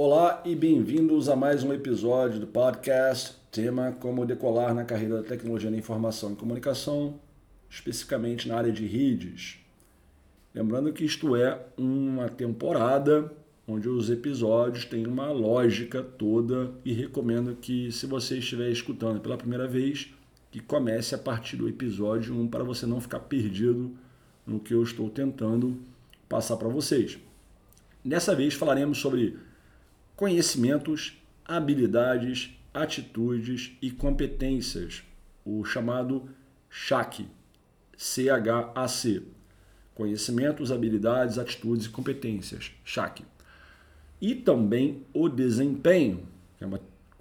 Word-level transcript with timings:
Olá 0.00 0.40
e 0.44 0.54
bem-vindos 0.54 1.28
a 1.28 1.34
mais 1.34 1.64
um 1.64 1.72
episódio 1.72 2.38
do 2.38 2.46
podcast 2.46 3.34
tema 3.50 3.90
como 3.98 4.24
decolar 4.24 4.72
na 4.72 4.84
carreira 4.84 5.16
da 5.16 5.28
tecnologia 5.28 5.72
da 5.72 5.76
informação 5.76 6.32
e 6.32 6.36
comunicação, 6.36 7.18
especificamente 7.68 8.46
na 8.46 8.56
área 8.56 8.70
de 8.70 8.86
redes. 8.86 9.58
Lembrando 10.54 10.92
que 10.92 11.04
isto 11.04 11.34
é 11.34 11.60
uma 11.76 12.28
temporada 12.28 13.28
onde 13.66 13.88
os 13.88 14.08
episódios 14.08 14.84
têm 14.84 15.04
uma 15.04 15.32
lógica 15.32 16.00
toda 16.00 16.70
e 16.84 16.92
recomendo 16.92 17.56
que 17.56 17.90
se 17.90 18.06
você 18.06 18.38
estiver 18.38 18.70
escutando 18.70 19.18
pela 19.18 19.36
primeira 19.36 19.66
vez, 19.66 20.14
que 20.52 20.60
comece 20.60 21.16
a 21.16 21.18
partir 21.18 21.56
do 21.56 21.68
episódio 21.68 22.36
1 22.36 22.46
para 22.46 22.62
você 22.62 22.86
não 22.86 23.00
ficar 23.00 23.18
perdido 23.18 23.90
no 24.46 24.60
que 24.60 24.74
eu 24.74 24.82
estou 24.84 25.10
tentando 25.10 25.76
passar 26.28 26.56
para 26.56 26.68
vocês. 26.68 27.18
Dessa 28.04 28.32
vez 28.32 28.54
falaremos 28.54 28.98
sobre 28.98 29.47
conhecimentos, 30.18 31.16
habilidades, 31.44 32.50
atitudes 32.74 33.76
e 33.80 33.88
competências, 33.88 35.04
o 35.44 35.64
chamado 35.64 36.28
CHAC, 36.68 37.28
C-H-A-C. 37.96 39.22
Conhecimentos, 39.94 40.72
habilidades, 40.72 41.38
atitudes 41.38 41.86
e 41.86 41.90
competências, 41.90 42.72
CHAC. 42.84 43.24
E 44.20 44.34
também 44.34 45.06
o 45.14 45.28
desempenho, 45.28 46.26
que 46.56 46.64
é 46.64 46.66
uma 46.66 46.80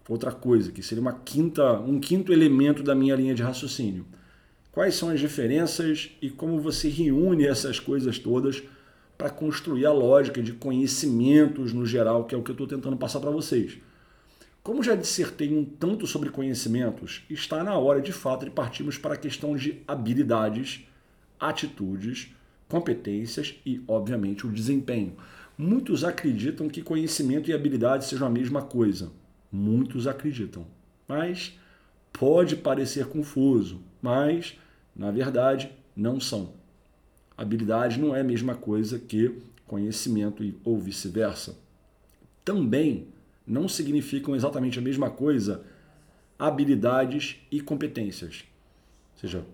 outra 0.09 0.31
coisa, 0.31 0.71
que 0.71 0.81
seria 0.81 1.02
uma 1.02 1.13
quinta, 1.13 1.73
um 1.79 1.99
quinto 1.99 2.33
elemento 2.33 2.81
da 2.81 2.95
minha 2.95 3.16
linha 3.16 3.35
de 3.35 3.43
raciocínio. 3.43 4.07
Quais 4.71 4.95
são 4.95 5.09
as 5.09 5.19
diferenças 5.19 6.09
e 6.19 6.31
como 6.31 6.59
você 6.59 6.89
reúne 6.89 7.45
essas 7.45 7.79
coisas 7.79 8.17
todas 8.17 8.63
para 9.17 9.30
construir 9.30 9.85
a 9.85 9.91
lógica 9.91 10.41
de 10.44 10.53
conhecimentos 10.53 11.73
no 11.73 11.85
geral, 11.85 12.25
que 12.25 12.35
é 12.35 12.38
o 12.38 12.44
que 12.44 12.52
eu 12.52 12.53
estou 12.53 12.67
tentando 12.67 12.95
passar 12.95 13.20
para 13.20 13.31
vocês. 13.31 13.77
Como 14.62 14.84
já 14.84 14.95
dissertei 14.95 15.58
um 15.58 15.63
tanto 15.63 16.05
sobre 16.05 16.30
conhecimentos, 16.30 17.23
está 17.30 17.64
na 17.64 17.78
hora 17.78 18.02
de 18.02 18.11
fato 18.11 18.45
de 18.45 18.52
partirmos 18.52 18.97
para 18.97 19.14
a 19.14 19.17
questão 19.17 19.56
de 19.56 19.81
habilidades, 19.88 20.86
atitudes, 21.39 22.36
competências 22.67 23.56
e, 23.66 23.81
obviamente, 23.88 24.45
o 24.45 24.52
desempenho. 24.52 25.16
Muitos 25.58 26.03
acreditam 26.03 26.67
que 26.67 26.84
conhecimento 26.84 27.50
e 27.50 27.53
habilidade 27.53 28.06
sejam 28.06 28.28
a 28.28 28.30
mesma 28.30 28.61
coisa. 28.61 29.11
Muitos 29.52 30.06
acreditam. 30.06 30.67
Mas 31.08 31.58
pode 32.11 32.56
parecer 32.58 33.08
confuso, 33.08 33.81
mas, 34.02 34.59
na 34.95 35.09
verdade, 35.11 35.72
não 35.95 36.19
são. 36.19 36.52
Habilidade 37.38 37.99
não 37.99 38.16
é 38.16 38.21
a 38.21 38.23
mesma 38.23 38.55
coisa 38.55 38.97
que 38.97 39.38
conhecimento 39.67 40.43
ou 40.63 40.80
vice-versa. 40.80 41.55
Também 42.44 43.07
não 43.45 43.67
significam 43.67 44.35
exatamente 44.35 44.79
a 44.79 44.81
mesma 44.81 45.09
coisa 45.09 45.63
habilidades 46.39 47.38
e 47.52 47.61
competências. 47.61 48.45
Ou 49.13 49.21
seja, 49.21 49.45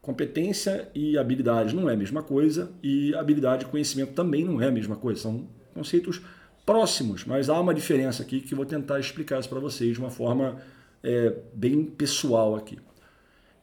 competência 0.00 0.88
e 0.94 1.18
habilidade 1.18 1.74
não 1.74 1.88
é 1.88 1.94
a 1.94 1.96
mesma 1.96 2.22
coisa 2.22 2.70
e 2.82 3.14
habilidade 3.14 3.64
e 3.64 3.68
conhecimento 3.68 4.12
também 4.12 4.44
não 4.44 4.60
é 4.60 4.68
a 4.68 4.70
mesma 4.70 4.96
coisa. 4.96 5.20
São 5.20 5.46
conceitos 5.74 6.20
próximos, 6.64 7.24
mas 7.24 7.48
há 7.48 7.58
uma 7.58 7.74
diferença 7.74 8.22
aqui 8.22 8.40
que 8.40 8.54
vou 8.54 8.64
tentar 8.64 8.98
explicar 8.98 9.40
isso 9.40 9.48
para 9.48 9.60
vocês 9.60 9.94
de 9.94 9.98
uma 10.00 10.10
forma 10.10 10.60
é, 11.02 11.34
bem 11.52 11.84
pessoal 11.84 12.54
aqui. 12.54 12.78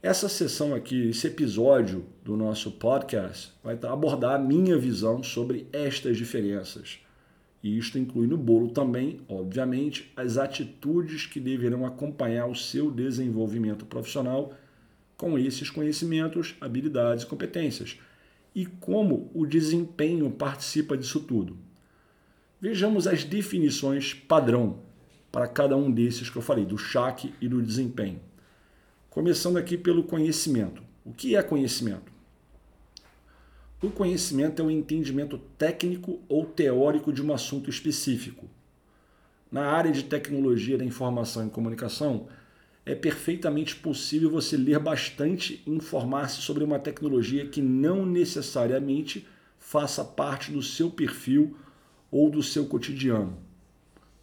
Essa 0.01 0.29
sessão 0.29 0.75
aqui, 0.75 1.09
esse 1.09 1.25
episódio 1.25 2.05
do 2.23 2.37
nosso 2.37 2.69
podcast, 2.69 3.51
vai 3.63 3.73
abordar 3.81 4.35
a 4.35 4.39
minha 4.39 4.77
visão 4.77 5.23
sobre 5.23 5.67
estas 5.73 6.17
diferenças. 6.17 6.99
E 7.63 7.79
isto 7.79 7.97
inclui 7.97 8.27
no 8.27 8.37
bolo 8.37 8.69
também, 8.69 9.21
obviamente, 9.27 10.11
as 10.15 10.37
atitudes 10.37 11.25
que 11.25 11.39
deverão 11.39 11.83
acompanhar 11.83 12.45
o 12.45 12.53
seu 12.53 12.91
desenvolvimento 12.91 13.87
profissional 13.87 14.53
com 15.17 15.37
esses 15.37 15.71
conhecimentos, 15.71 16.55
habilidades 16.61 17.23
e 17.23 17.27
competências. 17.27 17.97
E 18.53 18.67
como 18.67 19.31
o 19.33 19.47
desempenho 19.47 20.29
participa 20.29 20.95
disso 20.95 21.21
tudo. 21.21 21.57
Vejamos 22.61 23.07
as 23.07 23.23
definições 23.23 24.13
padrão 24.13 24.77
para 25.31 25.47
cada 25.47 25.75
um 25.75 25.89
desses 25.89 26.29
que 26.29 26.37
eu 26.37 26.41
falei, 26.43 26.65
do 26.65 26.77
CHAC 26.77 27.33
e 27.41 27.47
do 27.47 27.63
desempenho. 27.63 28.19
Começando 29.17 29.57
aqui 29.57 29.75
pelo 29.75 30.03
conhecimento. 30.03 30.83
O 31.03 31.11
que 31.11 31.35
é 31.35 31.41
conhecimento? 31.41 32.11
O 33.81 33.89
conhecimento 33.89 34.61
é 34.61 34.65
o 34.65 34.69
entendimento 34.69 35.39
técnico 35.57 36.19
ou 36.29 36.45
teórico 36.45 37.11
de 37.11 37.23
um 37.23 37.33
assunto 37.33 37.67
específico. 37.67 38.47
Na 39.51 39.71
área 39.71 39.91
de 39.91 40.03
tecnologia 40.03 40.77
da 40.77 40.85
informação 40.85 41.47
e 41.47 41.49
comunicação, 41.49 42.27
é 42.85 42.93
perfeitamente 42.93 43.75
possível 43.77 44.29
você 44.29 44.55
ler 44.55 44.77
bastante 44.77 45.63
e 45.65 45.71
informar-se 45.71 46.43
sobre 46.43 46.63
uma 46.63 46.77
tecnologia 46.77 47.47
que 47.47 47.59
não 47.59 48.05
necessariamente 48.05 49.27
faça 49.57 50.05
parte 50.05 50.51
do 50.51 50.61
seu 50.61 50.91
perfil 50.91 51.57
ou 52.11 52.29
do 52.29 52.43
seu 52.43 52.67
cotidiano. 52.67 53.35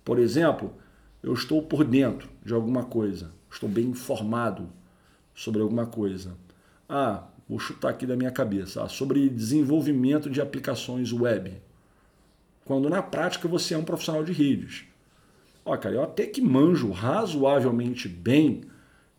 Por 0.05 0.21
exemplo, 0.21 0.73
eu 1.21 1.35
estou 1.35 1.61
por 1.61 1.83
dentro 1.83 2.29
de 2.45 2.55
alguma 2.55 2.85
coisa, 2.85 3.33
estou 3.51 3.69
bem 3.69 3.87
informado 3.87 4.71
sobre 5.35 5.61
alguma 5.61 5.87
coisa. 5.87 6.37
Ah, 6.89 7.25
vou 7.49 7.59
chutar 7.59 7.91
aqui 7.91 8.07
da 8.07 8.17
minha 8.17 8.31
cabeça, 8.31 8.83
ah, 8.83 8.89
sobre 8.89 9.29
desenvolvimento 9.29 10.31
de 10.31 10.41
aplicações 10.41 11.13
web. 11.13 11.53
Quando 12.65 12.89
na 12.89 13.03
prática 13.03 13.49
você 13.49 13.75
é 13.75 13.79
um 13.79 13.85
profissional 13.85 14.25
de 14.25 14.33
redes. 14.33 14.85
Ó, 15.65 15.77
cara, 15.77 15.95
eu 15.95 16.03
até 16.03 16.27
que 16.27 16.41
manjo 16.41 16.91
razoavelmente 16.91 18.09
bem 18.09 18.63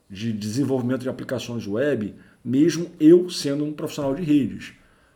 de 0.09 0.31
desenvolvimento 0.31 1.01
de 1.01 1.09
aplicações 1.09 1.67
web, 1.67 2.15
mesmo 2.43 2.91
eu 2.99 3.29
sendo 3.29 3.65
um 3.65 3.73
profissional 3.73 4.13
de 4.13 4.23
redes. 4.23 4.73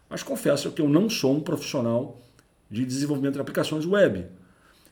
Mas 0.10 0.24
confesso 0.24 0.72
que 0.72 0.82
eu 0.82 0.90
não 0.90 1.10
sou 1.10 1.36
um 1.36 1.42
profissional 1.42 2.20
de 2.70 2.86
desenvolvimento 2.86 3.36
de 3.36 3.42
aplicações 3.42 3.86
web. 3.86 4.26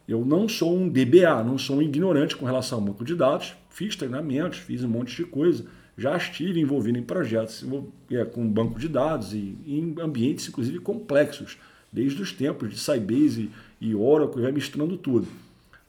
Eu 0.07 0.23
não 0.23 0.47
sou 0.47 0.75
um 0.75 0.87
DBA, 0.87 1.43
não 1.43 1.57
sou 1.57 1.77
um 1.77 1.81
ignorante 1.81 2.35
com 2.35 2.45
relação 2.45 2.77
ao 2.77 2.85
banco 2.85 3.03
de 3.03 3.15
dados, 3.15 3.55
fiz 3.69 3.95
treinamentos, 3.95 4.59
fiz 4.59 4.83
um 4.83 4.87
monte 4.87 5.15
de 5.15 5.25
coisa, 5.25 5.65
já 5.97 6.15
estive 6.15 6.59
envolvido 6.59 6.99
em 6.99 7.03
projetos 7.03 7.65
é, 8.11 8.23
com 8.23 8.47
banco 8.47 8.79
de 8.79 8.87
dados 8.87 9.33
e 9.33 9.57
em 9.65 9.95
ambientes, 9.99 10.47
inclusive, 10.47 10.79
complexos, 10.79 11.57
desde 11.91 12.21
os 12.21 12.31
tempos 12.31 12.69
de 12.69 12.77
Sybase 12.77 13.49
e 13.81 13.95
Oracle, 13.95 14.41
vai 14.41 14.51
misturando 14.51 14.97
tudo. 14.97 15.27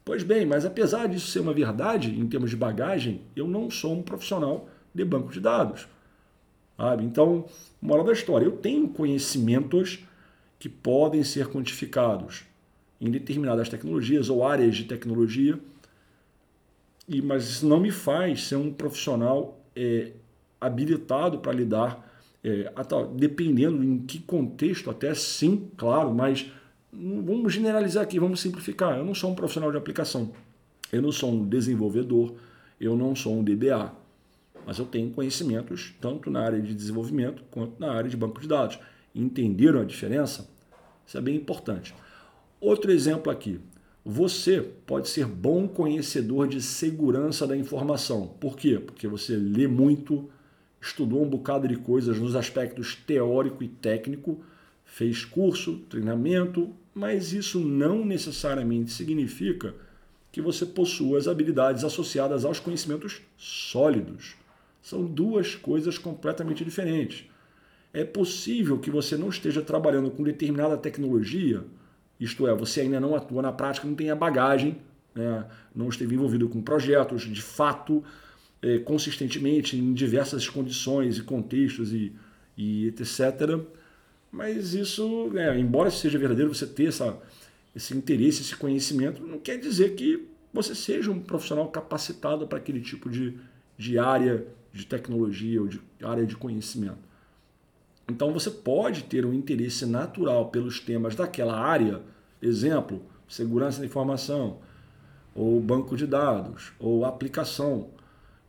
Pois 0.04 0.22
bem, 0.22 0.46
mas 0.46 0.64
apesar 0.64 1.06
disso 1.06 1.26
ser 1.26 1.40
uma 1.40 1.52
verdade 1.52 2.18
em 2.18 2.26
termos 2.26 2.48
de 2.48 2.56
bagagem, 2.56 3.20
eu 3.36 3.46
não 3.46 3.70
sou 3.70 3.92
um 3.92 4.02
profissional 4.02 4.66
de 4.94 5.04
banco 5.04 5.30
de 5.30 5.40
dados. 5.40 5.86
Sabe? 6.78 7.04
Então, 7.04 7.44
moral 7.82 8.06
da 8.06 8.12
história, 8.12 8.46
eu 8.46 8.52
tenho 8.52 8.88
conhecimentos 8.88 10.02
que 10.58 10.68
podem 10.68 11.22
ser 11.22 11.48
quantificados 11.48 12.44
em 12.98 13.10
determinadas 13.10 13.68
tecnologias 13.68 14.30
ou 14.30 14.46
áreas 14.46 14.76
de 14.76 14.84
tecnologia, 14.84 15.58
e, 17.06 17.20
mas 17.20 17.44
isso 17.44 17.66
não 17.66 17.78
me 17.78 17.90
faz 17.90 18.44
ser 18.44 18.56
um 18.56 18.72
profissional 18.72 19.57
é, 19.78 20.12
habilitado 20.60 21.38
para 21.38 21.52
lidar, 21.52 22.04
é, 22.42 22.72
dependendo 23.14 23.84
em 23.84 23.98
que 23.98 24.18
contexto, 24.18 24.90
até 24.90 25.14
sim, 25.14 25.70
claro, 25.76 26.12
mas 26.12 26.50
vamos 26.92 27.52
generalizar 27.52 28.02
aqui, 28.02 28.18
vamos 28.18 28.40
simplificar. 28.40 28.98
Eu 28.98 29.04
não 29.04 29.14
sou 29.14 29.30
um 29.30 29.34
profissional 29.36 29.70
de 29.70 29.78
aplicação, 29.78 30.32
eu 30.90 31.00
não 31.00 31.12
sou 31.12 31.30
um 31.30 31.46
desenvolvedor, 31.46 32.34
eu 32.80 32.96
não 32.96 33.14
sou 33.14 33.38
um 33.38 33.44
DBA, 33.44 33.92
mas 34.66 34.78
eu 34.78 34.84
tenho 34.84 35.10
conhecimentos 35.10 35.94
tanto 36.00 36.28
na 36.28 36.42
área 36.42 36.60
de 36.60 36.74
desenvolvimento 36.74 37.44
quanto 37.50 37.78
na 37.78 37.92
área 37.92 38.10
de 38.10 38.16
banco 38.16 38.40
de 38.40 38.48
dados. 38.48 38.78
Entenderam 39.14 39.80
a 39.80 39.84
diferença? 39.84 40.50
Isso 41.06 41.16
é 41.16 41.20
bem 41.20 41.36
importante. 41.36 41.94
Outro 42.60 42.90
exemplo 42.90 43.30
aqui. 43.30 43.60
Você 44.10 44.62
pode 44.86 45.06
ser 45.10 45.26
bom 45.26 45.68
conhecedor 45.68 46.48
de 46.48 46.62
segurança 46.62 47.46
da 47.46 47.54
informação. 47.54 48.26
Por 48.40 48.56
quê? 48.56 48.78
Porque 48.78 49.06
você 49.06 49.36
lê 49.36 49.66
muito, 49.68 50.30
estudou 50.80 51.22
um 51.22 51.28
bocado 51.28 51.68
de 51.68 51.76
coisas 51.76 52.18
nos 52.18 52.34
aspectos 52.34 52.94
teórico 52.94 53.62
e 53.62 53.68
técnico, 53.68 54.42
fez 54.82 55.26
curso, 55.26 55.80
treinamento, 55.90 56.74
mas 56.94 57.34
isso 57.34 57.60
não 57.60 58.02
necessariamente 58.02 58.92
significa 58.92 59.74
que 60.32 60.40
você 60.40 60.64
possua 60.64 61.18
as 61.18 61.28
habilidades 61.28 61.84
associadas 61.84 62.46
aos 62.46 62.58
conhecimentos 62.58 63.20
sólidos. 63.36 64.36
São 64.80 65.04
duas 65.04 65.54
coisas 65.54 65.98
completamente 65.98 66.64
diferentes. 66.64 67.26
É 67.92 68.04
possível 68.04 68.78
que 68.78 68.90
você 68.90 69.18
não 69.18 69.28
esteja 69.28 69.60
trabalhando 69.60 70.10
com 70.10 70.22
determinada 70.22 70.78
tecnologia 70.78 71.62
isto 72.20 72.46
é, 72.46 72.54
você 72.54 72.80
ainda 72.80 72.98
não 72.98 73.14
atua 73.14 73.42
na 73.42 73.52
prática, 73.52 73.86
não 73.86 73.94
tem 73.94 74.10
a 74.10 74.16
bagagem, 74.16 74.76
né? 75.14 75.46
não 75.74 75.88
esteve 75.88 76.14
envolvido 76.14 76.48
com 76.48 76.60
projetos 76.60 77.22
de 77.22 77.42
fato, 77.42 78.02
é, 78.60 78.78
consistentemente, 78.78 79.76
em 79.76 79.92
diversas 79.92 80.48
condições 80.48 81.18
e 81.18 81.22
contextos 81.22 81.92
e, 81.92 82.12
e 82.56 82.88
etc. 82.88 83.60
Mas 84.32 84.74
isso, 84.74 85.30
é, 85.36 85.58
embora 85.58 85.90
seja 85.90 86.18
verdadeiro 86.18 86.52
você 86.52 86.66
ter 86.66 86.88
essa, 86.88 87.16
esse 87.74 87.96
interesse, 87.96 88.42
esse 88.42 88.56
conhecimento, 88.56 89.22
não 89.22 89.38
quer 89.38 89.58
dizer 89.58 89.94
que 89.94 90.26
você 90.52 90.74
seja 90.74 91.10
um 91.10 91.20
profissional 91.20 91.68
capacitado 91.68 92.46
para 92.46 92.58
aquele 92.58 92.80
tipo 92.80 93.08
de, 93.08 93.36
de 93.76 93.98
área 93.98 94.44
de 94.72 94.86
tecnologia 94.86 95.60
ou 95.60 95.68
de 95.68 95.80
área 96.02 96.26
de 96.26 96.36
conhecimento. 96.36 97.07
Então 98.10 98.32
você 98.32 98.50
pode 98.50 99.04
ter 99.04 99.26
um 99.26 99.34
interesse 99.34 99.84
natural 99.84 100.48
pelos 100.48 100.80
temas 100.80 101.14
daquela 101.14 101.58
área, 101.58 102.00
exemplo, 102.40 103.02
segurança 103.28 103.80
da 103.80 103.86
informação, 103.86 104.58
ou 105.34 105.60
banco 105.60 105.96
de 105.96 106.06
dados, 106.06 106.72
ou 106.78 107.04
aplicação. 107.04 107.90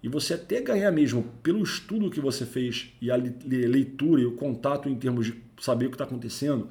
E 0.01 0.07
você 0.07 0.35
até 0.35 0.61
ganhar 0.61 0.91
mesmo 0.91 1.23
pelo 1.43 1.61
estudo 1.61 2.09
que 2.09 2.21
você 2.21 2.45
fez 2.45 2.93
e 3.01 3.11
a 3.11 3.17
leitura 3.17 4.21
e 4.21 4.25
o 4.25 4.35
contato 4.35 4.87
em 4.87 4.95
termos 4.95 5.25
de 5.25 5.43
saber 5.59 5.87
o 5.87 5.89
que 5.89 5.95
está 5.95 6.05
acontecendo, 6.05 6.69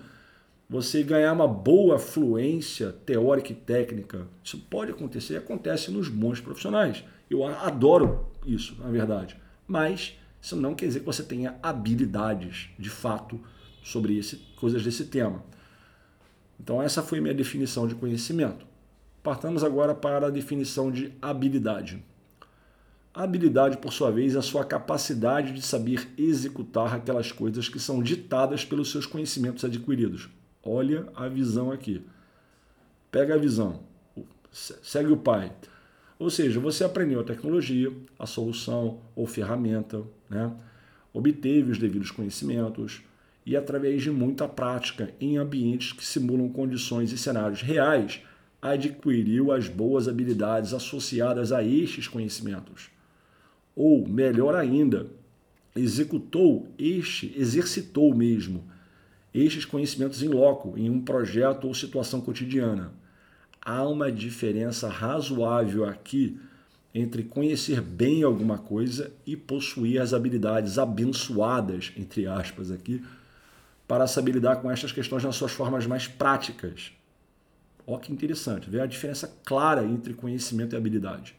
você 0.69 1.03
ganhar 1.03 1.35
uma 1.35 1.47
boa 1.47 1.99
fluência 1.99 2.93
teórica 3.05 3.53
e 3.53 3.55
técnica. 3.55 4.27
Isso 4.43 4.59
pode 4.71 4.91
acontecer 4.91 5.35
e 5.35 5.37
acontece 5.37 5.91
nos 5.91 6.09
bons 6.09 6.41
profissionais. 6.41 7.05
Eu 7.29 7.45
adoro 7.45 8.27
isso, 8.47 8.77
na 8.81 8.91
verdade. 8.91 9.37
Mas 9.67 10.19
isso 10.41 10.57
não 10.57 10.75
quer 10.75 10.87
dizer 10.87 11.01
que 11.01 11.07
você 11.07 11.23
tenha 11.23 11.59
habilidades 11.63 12.71
de 12.79 12.91
fato 12.91 13.41
sobre 13.83 14.17
esse, 14.17 14.37
coisas 14.57 14.83
desse 14.83 15.07
tema. 15.07 15.43
Então, 16.61 16.83
essa 16.83 17.03
foi 17.03 17.21
minha 17.21 17.35
definição 17.35 17.87
de 17.87 17.95
conhecimento. 17.95 18.67
Partamos 19.23 19.63
agora 19.63 19.95
para 19.95 20.27
a 20.27 20.31
definição 20.31 20.91
de 20.91 21.13
habilidade. 21.21 22.03
A 23.15 23.25
habilidade, 23.25 23.79
por 23.79 23.93
sua 23.93 24.11
vez, 24.11 24.35
é 24.35 24.39
a 24.39 24.43
sua 24.43 24.65
capacidade 24.65 25.53
de 25.53 25.63
saber 25.63 26.09
executar 26.17 26.95
aquelas 26.95 27.33
coisas 27.33 27.69
que 27.69 27.81
são 27.81 28.03
ditadas 28.03 28.65
pelos 28.65 28.91
seus 28.91 29.07
conhecimentos 29.07 29.65
adquiridos. 29.65 30.29
Olha 30.63 31.09
a 31.15 31.27
visão 31.29 31.73
aqui. 31.73 32.05
Pega 33.11 33.35
a 33.35 33.39
visão. 33.39 33.81
Segue 34.53 35.11
o 35.11 35.17
pai. 35.17 35.53
Ou 36.19 36.31
seja, 36.31 36.61
você 36.61 36.85
aprendeu 36.85 37.21
a 37.21 37.25
tecnologia, 37.25 37.93
a 38.19 38.27
solução 38.27 39.01
ou 39.15 39.27
ferramenta, 39.27 40.03
né? 40.29 40.53
obteve 41.13 41.73
os 41.73 41.79
devidos 41.79 42.11
conhecimentos 42.11 43.03
e, 43.45 43.57
através 43.57 44.03
de 44.03 44.11
muita 44.11 44.49
prática 44.49 45.13
em 45.21 45.37
ambientes 45.37 45.93
que 45.93 46.05
simulam 46.05 46.49
condições 46.49 47.13
e 47.13 47.19
cenários 47.19 47.63
reais, 47.63 48.23
adquiriu 48.61 49.53
as 49.53 49.69
boas 49.69 50.09
habilidades 50.09 50.75
associadas 50.75 51.53
a 51.53 51.63
estes 51.63 52.09
conhecimentos. 52.09 52.91
Ou, 53.75 54.07
melhor 54.07 54.55
ainda, 54.55 55.07
executou 55.75 56.69
este, 56.79 57.33
exercitou 57.37 58.15
mesmo 58.15 58.65
estes 59.33 59.65
conhecimentos 59.65 60.23
em 60.23 60.29
loco, 60.29 60.75
em 60.77 60.91
um 60.91 61.01
projeto 61.01 61.67
ou 61.67 61.75
situação 61.75 62.21
cotidiana 62.21 62.93
há 63.69 63.87
uma 63.87 64.11
diferença 64.11 64.89
razoável 64.89 65.85
aqui 65.85 66.41
entre 66.95 67.23
conhecer 67.23 67.81
bem 67.81 68.23
alguma 68.23 68.59
coisa 68.59 69.13
e 69.27 69.37
possuir 69.37 70.01
as 70.01 70.15
habilidades 70.15 70.79
abençoadas, 70.79 71.93
entre 71.97 72.27
aspas, 72.27 72.71
aqui, 72.71 73.05
para 73.87 74.07
saber 74.07 74.33
lidar 74.33 74.57
com 74.57 74.71
estas 74.71 74.93
questões 74.93 75.25
nas 75.25 75.37
suas 75.37 75.53
formas 75.53 75.87
mais 75.87 76.07
práticas. 76.07 76.93
Olha 77.87 78.01
que 78.01 78.13
interessante, 78.13 78.69
vê 78.69 78.81
a 78.81 78.87
diferença 78.87 79.33
clara 79.45 79.85
entre 79.85 80.13
conhecimento 80.13 80.75
e 80.75 80.77
habilidade. 80.77 81.35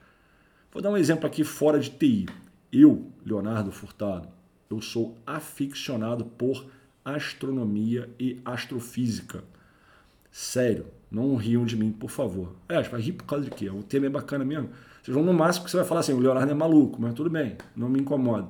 Vou 0.72 0.82
dar 0.82 0.90
um 0.90 0.98
exemplo 0.98 1.28
aqui 1.28 1.44
fora 1.44 1.80
de 1.80 1.90
TI. 1.90 2.28
Eu, 2.72 3.12
Leonardo 3.26 3.72
Furtado, 3.72 4.28
eu 4.70 4.82
sou 4.82 5.16
aficionado 5.26 6.26
por 6.26 6.66
astronomia 7.04 8.10
e 8.20 8.40
astrofísica. 8.46 9.44
Sério, 10.32 10.86
não 11.10 11.36
riam 11.36 11.66
de 11.66 11.76
mim, 11.76 11.92
por 11.92 12.10
favor. 12.10 12.56
É, 12.68 12.82
vai 12.82 13.02
rir 13.02 13.14
por 13.14 13.26
causa 13.26 13.46
de 13.46 13.52
quê? 13.52 13.70
O 13.70 13.82
tema 13.82 14.06
é 14.06 14.10
bacana 14.10 14.46
mesmo. 14.46 14.70
Vocês 15.02 15.16
vão 15.16 15.24
no 15.24 15.34
máximo 15.34 15.66
que 15.66 15.72
você 15.72 15.78
vai 15.78 15.86
falar 15.86 16.02
assim, 16.02 16.14
o 16.14 16.20
Leonardo 16.20 16.52
é 16.52 16.56
maluco, 16.56 17.02
mas 17.02 17.14
tudo 17.14 17.30
bem, 17.30 17.56
não 17.76 17.90
me 17.90 18.00
incomoda. 18.00 18.50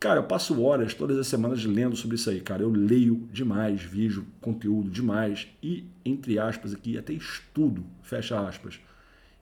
Cara, 0.00 0.20
eu 0.20 0.24
passo 0.24 0.62
horas 0.62 0.94
todas 0.94 1.18
as 1.18 1.26
semanas 1.26 1.64
lendo 1.64 1.96
sobre 1.96 2.14
isso 2.14 2.30
aí, 2.30 2.40
cara. 2.40 2.62
Eu 2.62 2.70
leio 2.70 3.28
demais, 3.32 3.82
vejo 3.82 4.24
conteúdo 4.40 4.88
demais 4.88 5.48
e, 5.60 5.86
entre 6.04 6.38
aspas 6.38 6.72
aqui, 6.72 6.96
até 6.96 7.12
estudo, 7.12 7.84
fecha 8.02 8.38
aspas. 8.38 8.78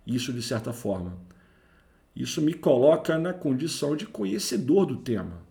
Isso 0.06 0.32
de 0.32 0.40
certa 0.40 0.72
forma. 0.72 1.12
Isso 2.14 2.40
me 2.40 2.54
coloca 2.54 3.18
na 3.18 3.34
condição 3.34 3.94
de 3.94 4.06
conhecedor 4.06 4.86
do 4.86 4.96
tema. 4.96 5.42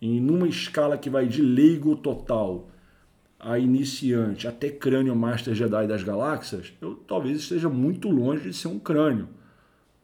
E 0.00 0.18
numa 0.18 0.48
escala 0.48 0.98
que 0.98 1.08
vai 1.08 1.28
de 1.28 1.40
leigo 1.40 1.94
total 1.94 2.68
a 3.38 3.56
iniciante 3.58 4.48
até 4.48 4.68
crânio 4.68 5.14
Master 5.14 5.54
Jedi 5.54 5.86
das 5.86 6.02
galáxias, 6.02 6.72
eu 6.80 6.96
talvez 6.96 7.38
esteja 7.38 7.68
muito 7.68 8.08
longe 8.08 8.50
de 8.50 8.56
ser 8.56 8.66
um 8.66 8.80
crânio. 8.80 9.28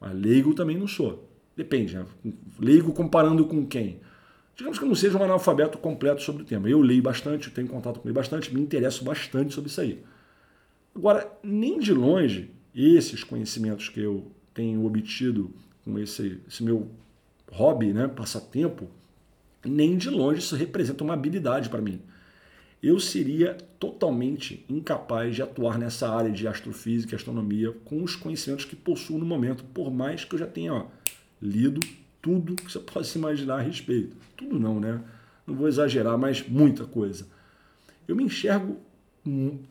Mas 0.05 0.15
leigo 0.15 0.53
também 0.53 0.77
não 0.77 0.87
sou. 0.87 1.27
Depende, 1.57 1.97
né? 1.97 2.05
Leigo 2.61 2.93
comparando 2.93 3.47
com 3.47 3.65
quem? 3.65 4.01
Digamos 4.55 4.79
que 4.79 4.85
eu 4.85 4.89
não 4.89 4.95
seja 4.95 5.17
um 5.17 5.23
analfabeto 5.23 5.79
completo 5.79 6.21
sobre 6.21 6.43
o 6.43 6.45
tema. 6.45 6.69
Eu 6.69 6.83
leio 6.83 7.03
bastante, 7.03 7.51
tenho 7.51 7.67
contato 7.67 8.01
com 8.01 8.07
ele 8.07 8.15
bastante, 8.15 8.55
me 8.55 8.61
interesso 8.61 9.03
bastante 9.03 9.55
sobre 9.55 9.71
isso 9.71 9.81
aí. 9.81 10.05
Agora, 10.95 11.27
nem 11.43 11.79
de 11.79 11.95
longe, 11.95 12.51
esses 12.75 13.25
conhecimentos 13.25 13.89
que 13.89 14.01
eu 14.01 14.31
tenho 14.53 14.85
obtido 14.85 15.51
com 15.85 15.99
esse, 15.99 16.39
esse 16.47 16.63
meu 16.63 16.91
hobby, 17.51 17.95
né, 17.95 18.07
passatempo, 18.07 18.89
nem 19.65 19.97
de 19.97 20.11
longe 20.11 20.41
isso 20.41 20.55
representa 20.55 21.03
uma 21.03 21.15
habilidade 21.15 21.71
para 21.71 21.81
mim 21.81 22.01
eu 22.87 23.01
seria 23.01 23.57
totalmente 23.81 24.63
incapaz 24.69 25.35
de 25.35 25.43
atuar 25.43 25.79
nessa 25.79 26.07
área 26.07 26.31
de 26.31 26.47
astrofísica 26.47 27.15
e 27.15 27.17
astronomia 27.17 27.73
com 27.85 28.03
os 28.03 28.15
conhecimentos 28.15 28.67
que 28.67 28.77
possuo 28.77 29.19
no 29.19 29.25
momento, 29.25 29.65
por 29.65 29.91
mais 29.91 30.23
que 30.23 30.35
eu 30.35 30.39
já 30.39 30.47
tenha 30.47 30.75
ó, 30.75 30.87
lido 31.41 31.81
tudo 32.21 32.55
que 32.55 32.71
você 32.71 32.79
possa 32.85 33.17
imaginar 33.17 33.57
a 33.57 33.63
respeito. 33.63 34.15
Tudo 34.37 34.59
não, 34.59 34.79
né? 34.79 35.01
Não 35.47 35.55
vou 35.55 35.67
exagerar, 35.67 36.19
mas 36.19 36.47
muita 36.47 36.85
coisa. 36.85 37.27
Eu 38.07 38.15
me 38.15 38.25
enxergo 38.25 38.77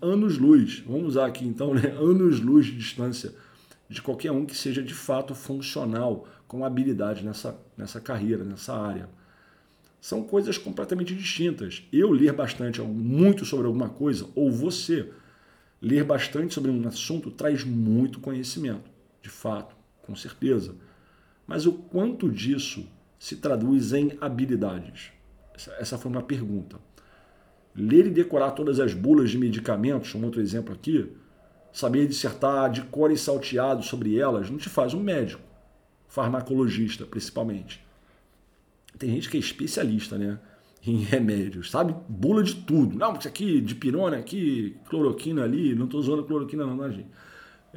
anos-luz, 0.02 0.80
vamos 0.80 1.10
usar 1.10 1.28
aqui 1.28 1.46
então, 1.46 1.76
né? 1.76 1.92
anos-luz 1.96 2.66
de 2.66 2.78
distância 2.78 3.32
de 3.88 4.02
qualquer 4.02 4.32
um 4.32 4.44
que 4.44 4.56
seja 4.56 4.82
de 4.82 4.94
fato 4.94 5.36
funcional, 5.36 6.28
com 6.48 6.66
habilidade 6.66 7.24
nessa, 7.24 7.60
nessa 7.78 8.02
carreira, 8.02 8.44
nessa 8.44 8.74
área 8.74 9.08
são 10.04 10.22
coisas 10.22 10.58
completamente 10.58 11.16
distintas. 11.16 11.82
Eu 11.90 12.12
ler 12.12 12.34
bastante, 12.34 12.82
muito 12.82 13.46
sobre 13.46 13.68
alguma 13.68 13.88
coisa, 13.88 14.28
ou 14.36 14.52
você 14.52 15.10
ler 15.82 16.04
bastante 16.04 16.54
sobre 16.54 16.70
um 16.70 16.86
assunto, 16.86 17.32
traz 17.32 17.64
muito 17.64 18.20
conhecimento, 18.20 18.92
de 19.22 19.30
fato, 19.30 19.74
com 20.02 20.14
certeza. 20.14 20.76
Mas 21.48 21.66
o 21.66 21.72
quanto 21.72 22.30
disso 22.30 22.86
se 23.18 23.38
traduz 23.38 23.94
em 23.94 24.18
habilidades? 24.20 25.14
Essa 25.80 25.98
foi 25.98 26.12
uma 26.12 26.22
pergunta. 26.22 26.78
Ler 27.74 28.08
e 28.08 28.12
decorar 28.12 28.52
todas 28.52 28.82
as 28.82 28.94
bulas 28.94 29.32
de 29.32 29.38
medicamentos, 29.38 30.14
um 30.16 30.26
outro 30.26 30.42
exemplo 30.42 30.74
aqui, 30.74 31.14
saber 31.72 32.08
dissertar 32.08 32.70
de 32.70 32.82
cor 32.82 33.10
e 33.10 33.18
salteado 33.18 33.82
sobre 33.82 34.20
elas, 34.20 34.50
não 34.50 34.58
te 34.58 34.68
faz 34.68 34.94
um 34.94 35.02
médico, 35.02 35.44
farmacologista 36.10 37.06
principalmente. 37.06 37.82
Tem 38.98 39.10
gente 39.10 39.30
que 39.30 39.38
é 39.38 39.40
especialista, 39.40 40.18
né? 40.18 40.40
Em 40.86 40.98
remédios, 41.04 41.72
sabe? 41.72 41.96
Bula 42.08 42.44
de 42.44 42.56
tudo. 42.56 42.98
Não, 42.98 43.14
isso 43.14 43.28
aqui, 43.28 43.62
de 43.62 43.76
pirona 43.76 44.18
aqui, 44.18 44.78
cloroquina 44.90 45.44
ali, 45.44 45.74
não 45.76 45.88
tô 45.88 45.98
usando 45.98 46.24
cloroquina 46.24 46.66
não, 46.66 46.76
não, 46.76 46.92
gente. 46.92 47.10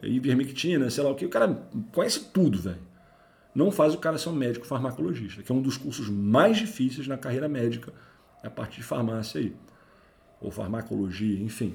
É 0.03 0.09
ivermectina, 0.09 0.91
sei 0.91 1.03
lá 1.03 1.11
o 1.11 1.15
que. 1.15 1.25
O 1.25 1.31
cara 1.31 1.69
conhece 1.93 2.27
tudo, 2.33 2.59
velho. 2.59 2.79
Não 3.55 3.71
faz 3.71 3.95
o 3.95 3.99
cara 3.99 4.19
ser 4.19 4.29
um 4.29 4.35
médico 4.35 4.67
farmacologista, 4.67 5.43
que 5.43 5.51
é 5.51 5.55
um 5.55 5.63
dos 5.63 5.79
cursos 5.79 6.11
mais 6.11 6.59
difíceis 6.59 7.09
na 7.09 7.17
carreira 7.17 7.49
médica, 7.49 7.91
é 8.43 8.49
a 8.49 8.51
parte 8.51 8.77
de 8.77 8.83
farmácia 8.83 9.41
aí. 9.41 9.55
Ou 10.43 10.51
farmacologia, 10.51 11.41
enfim. 11.41 11.75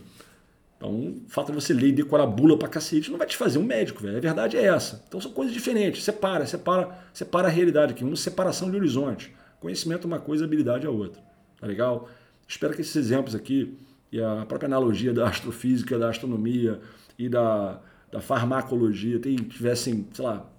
Então, 0.82 0.90
o 0.90 1.30
fato 1.30 1.52
de 1.52 1.54
você 1.54 1.76
ler 1.76 1.90
e 1.90 1.92
decorar 1.92 2.26
bula 2.26 2.58
pra 2.58 2.68
cacete 2.68 3.12
não 3.12 3.20
vai 3.20 3.28
te 3.28 3.38
fazer 3.38 3.60
um 3.60 3.64
médico, 3.64 4.02
velho. 4.02 4.18
A 4.18 4.20
verdade 4.20 4.58
é 4.58 4.64
essa. 4.64 5.06
Então 5.08 5.22
são 5.22 5.32
coisas 5.32 5.54
diferentes. 5.54 6.04
Separa, 6.04 6.44
separa, 6.48 6.98
separa 7.14 7.48
a 7.48 7.52
realidade 7.52 7.94
aqui. 7.94 8.04
Uma 8.04 8.16
separação 8.16 8.72
de 8.72 8.78
horizonte. 8.78 9.32
Conhecimento 9.60 10.06
é 10.06 10.08
uma 10.08 10.20
coisa, 10.20 10.44
habilidade 10.44 10.88
é 10.88 10.90
outra. 10.90 11.22
Tá 11.60 11.68
legal? 11.68 12.10
Espero 12.48 12.74
que 12.74 12.82
esses 12.82 12.96
exemplos 12.96 13.36
aqui 13.36 13.78
e 14.12 14.20
a 14.20 14.44
própria 14.48 14.66
analogia 14.66 15.14
da 15.14 15.30
astrofísica, 15.30 16.00
da 16.00 16.10
astronomia 16.10 16.82
e 17.16 17.30
da, 17.30 17.80
da 18.12 18.20
farmacologia 18.20 19.20
tivessem, 19.20 20.08
sei 20.12 20.26
lá, 20.26 20.50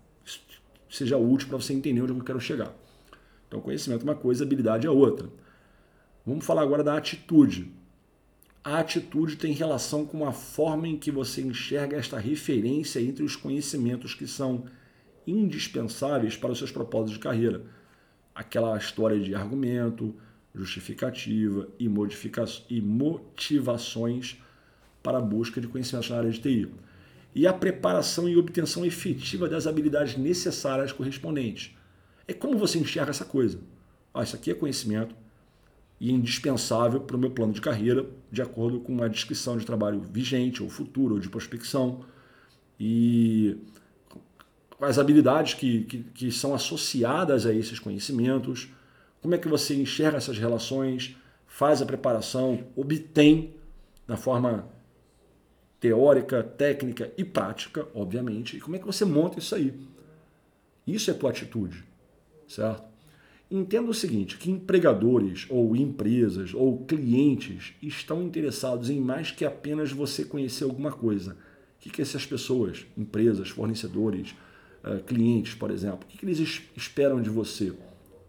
seja 0.89 1.17
útil 1.17 1.49
para 1.49 1.57
você 1.57 1.73
entender 1.73 2.01
onde 2.01 2.13
eu 2.13 2.21
quero 2.21 2.41
chegar. 2.41 2.73
Então, 3.49 3.61
conhecimento 3.61 4.03
é 4.03 4.05
uma 4.05 4.15
coisa, 4.15 4.45
habilidade 4.45 4.87
é 4.87 4.91
outra. 4.91 5.29
Vamos 6.25 6.47
falar 6.47 6.63
agora 6.63 6.85
da 6.85 6.97
atitude. 6.97 7.82
A 8.65 8.79
atitude 8.79 9.37
tem 9.37 9.53
relação 9.53 10.07
com 10.07 10.27
a 10.27 10.33
forma 10.33 10.87
em 10.87 10.97
que 10.97 11.11
você 11.11 11.41
enxerga 11.41 11.97
esta 11.97 12.19
referência 12.19 13.01
entre 13.01 13.25
os 13.25 13.35
conhecimentos 13.35 14.15
que 14.15 14.27
são 14.27 14.67
indispensáveis 15.27 16.37
para 16.37 16.53
os 16.53 16.59
seus 16.59 16.71
propósitos 16.71 17.15
de 17.15 17.21
carreira 17.21 17.65
aquela 18.35 18.77
história 18.77 19.19
de 19.19 19.35
argumento, 19.35 20.15
justificativa 20.55 21.69
e, 21.79 21.89
modifica 21.89 22.45
e 22.69 22.81
motivações 22.81 24.39
para 25.03 25.19
a 25.19 25.21
busca 25.21 25.61
de 25.61 25.69
conhecimentos 25.69 26.11
na 26.11 26.19
área 26.19 26.31
de 26.31 26.41
TI. 26.41 26.69
E 27.35 27.47
a 27.47 27.53
preparação 27.53 28.29
e 28.29 28.37
obtenção 28.37 28.85
efetiva 28.85 29.49
das 29.49 29.67
habilidades 29.67 30.17
necessárias 30.17 30.93
correspondentes. 30.93 31.75
É 32.29 32.33
como 32.33 32.59
você 32.59 32.79
enxerga 32.79 33.11
essa 33.11 33.25
coisa. 33.25 33.59
Ah, 34.13 34.23
isso 34.23 34.37
aqui 34.37 34.51
é 34.51 34.55
conhecimento 34.55 35.15
e 36.03 36.11
indispensável 36.11 36.99
para 36.99 37.17
o 37.17 37.19
meu 37.19 37.31
plano 37.31 37.53
de 37.53 37.61
carreira, 37.61 38.05
de 38.29 38.43
acordo 38.43 38.81
com 38.81 38.93
uma 38.93 39.09
descrição 39.09 39.57
de 39.57 39.65
trabalho 39.65 40.01
vigente, 40.01 40.61
ou 40.61 40.69
futuro, 40.69 41.15
ou 41.15 41.21
de 41.21 41.29
prospecção. 41.29 42.05
E 42.79 43.57
as 44.81 44.99
habilidades 44.99 45.55
que, 45.55 45.85
que, 45.85 46.03
que 46.03 46.33
são 46.33 46.57
associadas 46.57 47.47
a 47.47 47.55
esses 47.55 47.79
conhecimentos, 47.79 48.69
como 49.21 49.37
é 49.37 49.39
que 49.39 49.47
você 49.47 49.77
enxerga 49.77 50.17
essas 50.17 50.37
relações, 50.37 51.17
faz 51.47 51.81
a 51.81 51.87
preparação, 51.87 52.65
obtém 52.75 53.55
na 54.05 54.17
forma 54.17 54.69
teórica, 55.79 56.43
técnica 56.43 57.13
e 57.17 57.25
prática, 57.25 57.87
obviamente, 57.95 58.57
e 58.57 58.61
como 58.61 58.75
é 58.75 58.81
que 58.81 58.87
você 58.87 59.05
monta 59.05 59.39
isso 59.39 59.55
aí. 59.55 59.73
Isso 60.85 61.13
é 61.13 61.15
tua 61.15 61.31
atitude, 61.31 61.85
certo? 62.49 62.92
Entenda 63.55 63.91
o 63.91 63.95
seguinte, 63.95 64.39
que 64.39 64.51
empregadores 64.51 65.45
ou 65.51 65.77
empresas 65.77 66.55
ou 66.55 66.87
clientes 66.87 67.75
estão 67.83 68.23
interessados 68.23 68.89
em 68.89 68.99
mais 68.99 69.31
que 69.31 69.45
apenas 69.45 69.93
você 69.93 70.25
conhecer 70.25 70.65
alguma 70.65 70.91
coisa. 70.91 71.33
O 71.33 71.37
que, 71.81 71.91
que 71.91 72.01
essas 72.01 72.25
pessoas, 72.25 72.87
empresas, 72.97 73.51
fornecedores, 73.51 74.35
eh, 74.83 75.03
clientes, 75.07 75.55
por 75.55 75.71
exemplo, 75.71 76.01
o 76.05 76.07
que, 76.07 76.17
que 76.17 76.25
eles 76.25 76.63
esperam 76.75 77.21
de 77.21 77.29
você? 77.29 77.75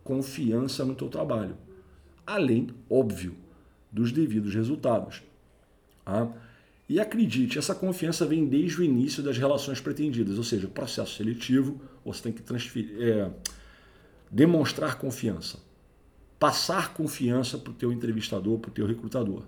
Confiança 0.03 0.83
no 0.83 0.93
teu 0.93 1.07
trabalho. 1.07 1.55
Além, 2.27 2.67
óbvio, 2.89 3.33
dos 3.89 4.11
devidos 4.11 4.53
resultados. 4.53 5.23
Tá? 6.03 6.29
E 6.89 6.99
acredite, 6.99 7.57
essa 7.57 7.73
confiança 7.73 8.25
vem 8.25 8.45
desde 8.45 8.81
o 8.81 8.83
início 8.83 9.23
das 9.23 9.37
relações 9.37 9.79
pretendidas, 9.79 10.37
ou 10.37 10.43
seja, 10.43 10.67
processo 10.67 11.15
seletivo, 11.15 11.79
você 12.03 12.23
tem 12.23 12.33
que 12.33 12.41
transferir, 12.41 13.01
é, 13.01 13.31
demonstrar 14.33 14.97
confiança, 14.97 15.59
passar 16.39 16.93
confiança 16.93 17.55
para 17.55 17.69
o 17.69 17.73
teu 17.73 17.93
entrevistador, 17.93 18.57
para 18.57 18.69
o 18.69 18.73
teu 18.73 18.87
recrutador. 18.87 19.43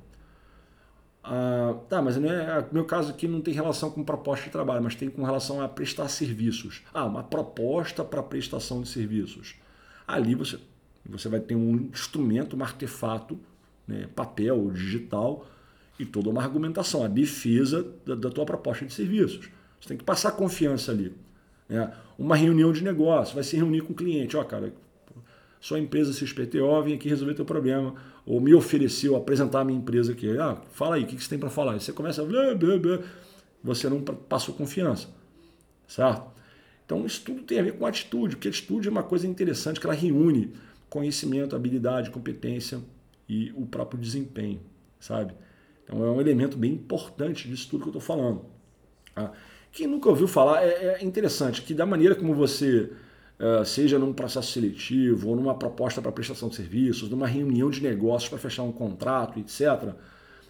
Ah, 1.24 1.76
tá, 1.90 2.04
mas 2.04 2.18
não 2.18 2.32
é, 2.32 2.68
meu 2.72 2.86
caso 2.86 3.10
aqui 3.10 3.28
não 3.28 3.42
tem 3.42 3.52
relação 3.52 3.90
com 3.90 4.04
proposta 4.04 4.46
de 4.46 4.52
trabalho, 4.52 4.84
mas 4.84 4.94
tem 4.94 5.10
com 5.10 5.24
relação 5.24 5.60
a 5.60 5.68
prestar 5.68 6.08
serviços. 6.08 6.84
Ah, 6.94 7.04
uma 7.04 7.24
proposta 7.24 8.06
para 8.06 8.22
prestação 8.22 8.84
de 8.84 8.88
serviços. 8.88 9.56
Ali 10.08 10.36
você, 10.36 10.60
você 11.04 11.28
vai 11.28 11.40
ter 11.40 11.56
um 11.56 11.90
instrumento, 11.92 12.56
um 12.56 12.62
artefato, 12.62 13.40
né, 13.88 14.08
papel, 14.16 14.70
digital, 14.70 15.48
e 15.98 16.06
toda 16.06 16.30
uma 16.30 16.44
argumentação, 16.44 17.04
a 17.04 17.08
defesa 17.08 17.92
da, 18.06 18.14
da 18.14 18.30
tua 18.30 18.46
proposta 18.46 18.86
de 18.86 18.94
serviços. 18.94 19.50
Você 19.80 19.88
tem 19.88 19.98
que 19.98 20.04
passar 20.04 20.34
confiança 20.34 20.92
ali. 20.92 21.25
Né? 21.68 21.92
Uma 22.18 22.36
reunião 22.36 22.72
de 22.72 22.84
negócio, 22.84 23.36
vai 23.36 23.44
se 23.44 23.56
reunir 23.56 23.82
com 23.82 23.94
o 23.94 23.96
cliente. 23.96 24.38
Ó, 24.38 24.44
cara, 24.44 24.74
sua 25.60 25.80
empresa 25.80 26.14
XPTO, 26.14 26.84
vem 26.84 26.96
aqui 26.96 27.10
resolver 27.10 27.34
teu 27.34 27.46
problema. 27.46 27.96
Ou 28.26 28.40
me 28.40 28.54
ofereceu 28.54 29.16
apresentar 29.16 29.62
a 29.62 29.66
minha 29.66 29.80
empresa 29.80 30.12
aqui. 30.12 30.38
Ah, 30.38 30.58
fala 30.72 30.96
aí, 30.96 31.04
o 31.04 31.08
que 31.08 31.22
você 31.22 31.30
tem 31.30 31.40
para 31.40 31.50
falar? 31.50 31.76
E 31.76 31.80
você 31.80 31.94
começa 31.94 32.22
a... 32.22 32.26
Você 33.64 33.90
não 33.90 34.02
passou 34.02 34.54
confiança. 34.56 35.08
Certo? 35.88 36.36
Então 36.86 37.06
isso 37.06 37.22
tudo 37.24 37.42
tem 37.42 37.60
a 37.60 37.64
ver 37.64 37.74
com 37.74 37.86
atitude, 37.86 38.36
porque 38.36 38.48
atitude 38.48 38.88
é 38.88 38.92
uma 38.92 39.04
coisa 39.04 39.28
interessante 39.28 39.80
que 39.80 39.86
ela 39.86 39.96
reúne 39.96 40.54
conhecimento, 40.90 41.56
habilidade, 41.56 42.12
competência 42.12 42.80
e 43.28 43.52
o 43.56 43.66
próprio 43.66 44.00
desempenho, 44.00 44.62
sabe? 45.00 45.34
Então 45.84 46.04
é 46.04 46.10
um 46.10 46.22
elemento 46.22 46.58
bem 46.58 46.74
importante 46.74 47.50
disso 47.50 47.70
tudo 47.70 47.82
que 47.82 47.88
eu 47.88 48.00
estou 48.00 48.02
falando. 48.02 48.46
Tá? 49.14 49.32
Quem 49.76 49.88
nunca 49.88 50.08
ouviu 50.08 50.26
falar, 50.26 50.64
é, 50.64 51.00
é 51.02 51.04
interessante 51.04 51.62
que 51.62 51.74
da 51.74 51.86
maneira 51.86 52.16
como 52.16 52.34
você, 52.34 52.94
uh, 53.38 53.66
seja 53.66 54.00
num 54.00 54.14
processo 54.14 54.54
seletivo, 54.54 55.28
ou 55.28 55.36
numa 55.36 55.54
proposta 55.54 56.02
para 56.02 56.14
prestação 56.14 56.48
de 56.48 56.56
serviços, 56.56 57.10
numa 57.10 57.28
reunião 57.28 57.70
de 57.70 57.84
negócios 57.84 58.30
para 58.30 58.40
fechar 58.40 58.64
um 58.64 58.72
contrato, 58.72 59.38
etc., 59.38 59.94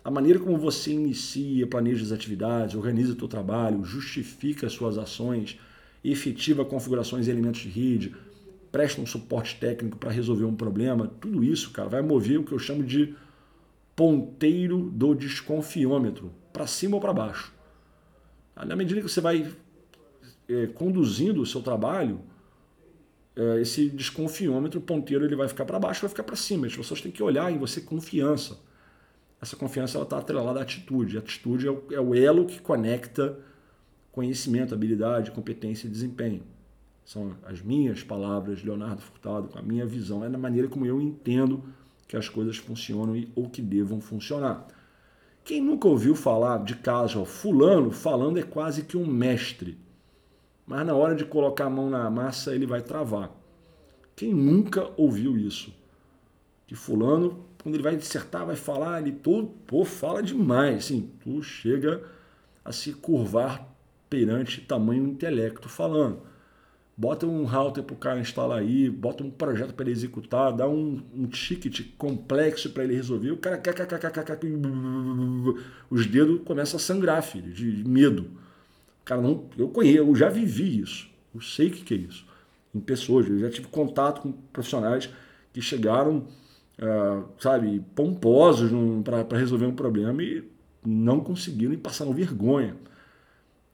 a 0.03 0.11
maneira 0.11 0.37
como 0.37 0.55
você 0.59 0.91
inicia, 0.91 1.65
planeja 1.65 2.03
as 2.03 2.11
atividades, 2.11 2.75
organiza 2.75 3.13
o 3.13 3.17
seu 3.17 3.27
trabalho, 3.27 3.83
justifica 3.83 4.67
as 4.67 4.73
suas 4.73 4.95
ações, 4.95 5.59
efetiva 6.03 6.63
configurações 6.63 7.25
e 7.25 7.31
elementos 7.31 7.61
de 7.61 7.69
rede, 7.69 8.15
presta 8.71 9.01
um 9.01 9.07
suporte 9.07 9.59
técnico 9.59 9.97
para 9.97 10.11
resolver 10.11 10.45
um 10.45 10.55
problema, 10.55 11.11
tudo 11.19 11.43
isso, 11.43 11.71
cara, 11.71 11.89
vai 11.89 12.03
mover 12.03 12.41
o 12.41 12.43
que 12.43 12.51
eu 12.51 12.59
chamo 12.59 12.83
de 12.83 13.15
ponteiro 13.95 14.83
do 14.93 15.15
desconfiômetro, 15.15 16.31
para 16.53 16.67
cima 16.67 16.93
ou 16.97 17.01
para 17.01 17.11
baixo. 17.11 17.54
Na 18.55 18.75
medida 18.75 19.01
que 19.01 19.09
você 19.09 19.19
vai 19.19 19.51
é, 20.47 20.67
conduzindo 20.67 21.41
o 21.41 21.45
seu 21.45 21.61
trabalho, 21.61 22.21
é, 23.35 23.61
esse 23.61 23.89
desconfiômetro, 23.89 24.79
ponteiro, 24.79 25.25
ele 25.25 25.35
vai 25.35 25.47
ficar 25.47 25.65
para 25.65 25.77
baixo, 25.77 26.01
vai 26.01 26.09
ficar 26.09 26.23
para 26.23 26.35
cima. 26.35 26.67
As 26.67 26.75
pessoas 26.75 27.01
têm 27.01 27.11
que 27.11 27.21
olhar 27.21 27.51
em 27.51 27.57
você 27.57 27.81
confiança. 27.81 28.57
Essa 29.41 29.55
confiança 29.55 30.01
está 30.01 30.17
atrelada 30.17 30.59
à 30.59 30.63
atitude. 30.63 31.17
A 31.17 31.19
atitude 31.19 31.67
é 31.67 31.71
o, 31.71 31.83
é 31.91 31.99
o 31.99 32.15
elo 32.15 32.45
que 32.45 32.61
conecta 32.61 33.37
conhecimento, 34.11 34.73
habilidade, 34.73 35.31
competência 35.31 35.87
e 35.87 35.89
desempenho. 35.89 36.41
São 37.03 37.35
as 37.43 37.61
minhas 37.61 38.01
palavras, 38.01 38.63
Leonardo 38.63 39.01
Furtado, 39.01 39.49
com 39.49 39.59
a 39.59 39.61
minha 39.61 39.85
visão. 39.85 40.23
É 40.23 40.29
na 40.29 40.37
maneira 40.37 40.69
como 40.69 40.85
eu 40.85 41.01
entendo 41.01 41.63
que 42.07 42.15
as 42.15 42.29
coisas 42.29 42.57
funcionam 42.57 43.21
ou 43.35 43.49
que 43.49 43.61
devam 43.61 43.99
funcionar. 43.99 44.65
Quem 45.45 45.61
nunca 45.61 45.87
ouviu 45.87 46.15
falar 46.15 46.63
de 46.63 46.75
caso, 46.75 47.21
ó, 47.21 47.23
fulano 47.23 47.91
falando 47.91 48.39
é 48.39 48.41
quase 48.41 48.81
que 48.81 48.97
um 48.97 49.05
mestre, 49.05 49.77
mas 50.65 50.83
na 50.83 50.95
hora 50.95 51.13
de 51.13 51.23
colocar 51.23 51.65
a 51.65 51.69
mão 51.69 51.87
na 51.87 52.09
massa 52.09 52.55
ele 52.55 52.65
vai 52.65 52.81
travar. 52.81 53.29
Quem 54.15 54.33
nunca 54.33 54.89
ouviu 54.97 55.37
isso? 55.37 55.71
Que 56.65 56.73
fulano, 56.73 57.45
quando 57.61 57.75
ele 57.75 57.83
vai 57.83 57.95
dissertar, 57.95 58.43
vai 58.43 58.55
falar, 58.55 58.99
ele 58.99 59.11
todo, 59.11 59.49
pô, 59.67 59.85
fala 59.85 60.23
demais, 60.23 60.85
assim, 60.85 61.11
tu 61.23 61.43
chega 61.43 62.03
a 62.63 62.71
se 62.71 62.93
curvar 62.93 63.71
perante 64.09 64.61
tamanho 64.61 65.05
intelecto 65.05 65.69
falando 65.69 66.23
bota 66.97 67.25
um 67.25 67.43
router 67.43 67.83
para 67.83 67.93
o 67.93 67.97
cara 67.97 68.19
instalar 68.19 68.59
aí, 68.59 68.89
bota 68.89 69.23
um 69.23 69.29
projeto 69.29 69.73
para 69.73 69.85
ele 69.85 69.91
executar, 69.91 70.53
dá 70.53 70.67
um, 70.67 71.01
um 71.13 71.27
ticket 71.27 71.81
complexo 71.97 72.69
para 72.69 72.83
ele 72.83 72.95
resolver, 72.95 73.31
o 73.31 73.37
cara 73.37 73.61
os 75.89 76.05
dedos 76.05 76.41
começam 76.45 76.77
a 76.77 76.79
sangrar, 76.79 77.21
filho, 77.21 77.51
de 77.51 77.87
medo. 77.87 78.27
Cara, 79.03 79.21
não, 79.21 79.45
eu 79.57 79.67
conheço, 79.69 79.97
eu 79.97 80.15
já 80.15 80.29
vivi 80.29 80.79
isso, 80.79 81.09
eu 81.33 81.41
sei 81.41 81.67
o 81.67 81.71
que, 81.71 81.83
que 81.83 81.93
é 81.93 81.97
isso. 81.97 82.25
Em 82.73 82.79
pessoas, 82.79 83.27
eu 83.27 83.39
já 83.39 83.49
tive 83.49 83.67
contato 83.67 84.21
com 84.21 84.31
profissionais 84.31 85.09
que 85.53 85.61
chegaram, 85.61 86.27
uh, 86.79 87.25
sabe, 87.39 87.83
pomposos 87.93 88.71
para 89.03 89.37
resolver 89.37 89.65
um 89.65 89.75
problema 89.75 90.23
e 90.23 90.43
não 90.85 91.19
conseguiram 91.19 91.73
e 91.73 91.77
passaram 91.77 92.13
vergonha. 92.13 92.75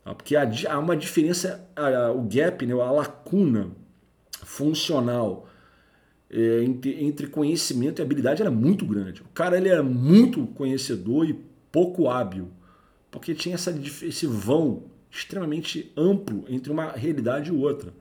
Tá? 0.04 0.14
Porque 0.16 0.36
há 0.36 0.80
uma 0.80 0.96
diferença, 0.96 1.68
o 2.16 2.22
gap, 2.22 2.66
né, 2.66 2.74
a 2.74 2.92
lacuna 2.92 3.72
funcional 4.44 5.48
é, 6.30 6.64
entre 6.64 7.28
conhecimento 7.28 8.02
e 8.02 8.02
habilidade 8.02 8.42
era 8.42 8.52
muito 8.52 8.86
grande. 8.86 9.22
O 9.22 9.30
cara 9.34 9.58
ele 9.58 9.70
era 9.70 9.84
muito 9.84 10.48
conhecedor 10.48 11.30
e 11.30 11.34
pouco 11.72 12.10
hábil, 12.10 12.50
porque 13.10 13.36
tinha 13.36 13.56
essa, 13.56 13.72
esse 13.72 14.26
vão 14.26 14.84
extremamente 15.10 15.92
amplo 15.96 16.46
entre 16.48 16.72
uma 16.72 16.92
realidade 16.92 17.50
e 17.50 17.54
outra. 17.54 17.94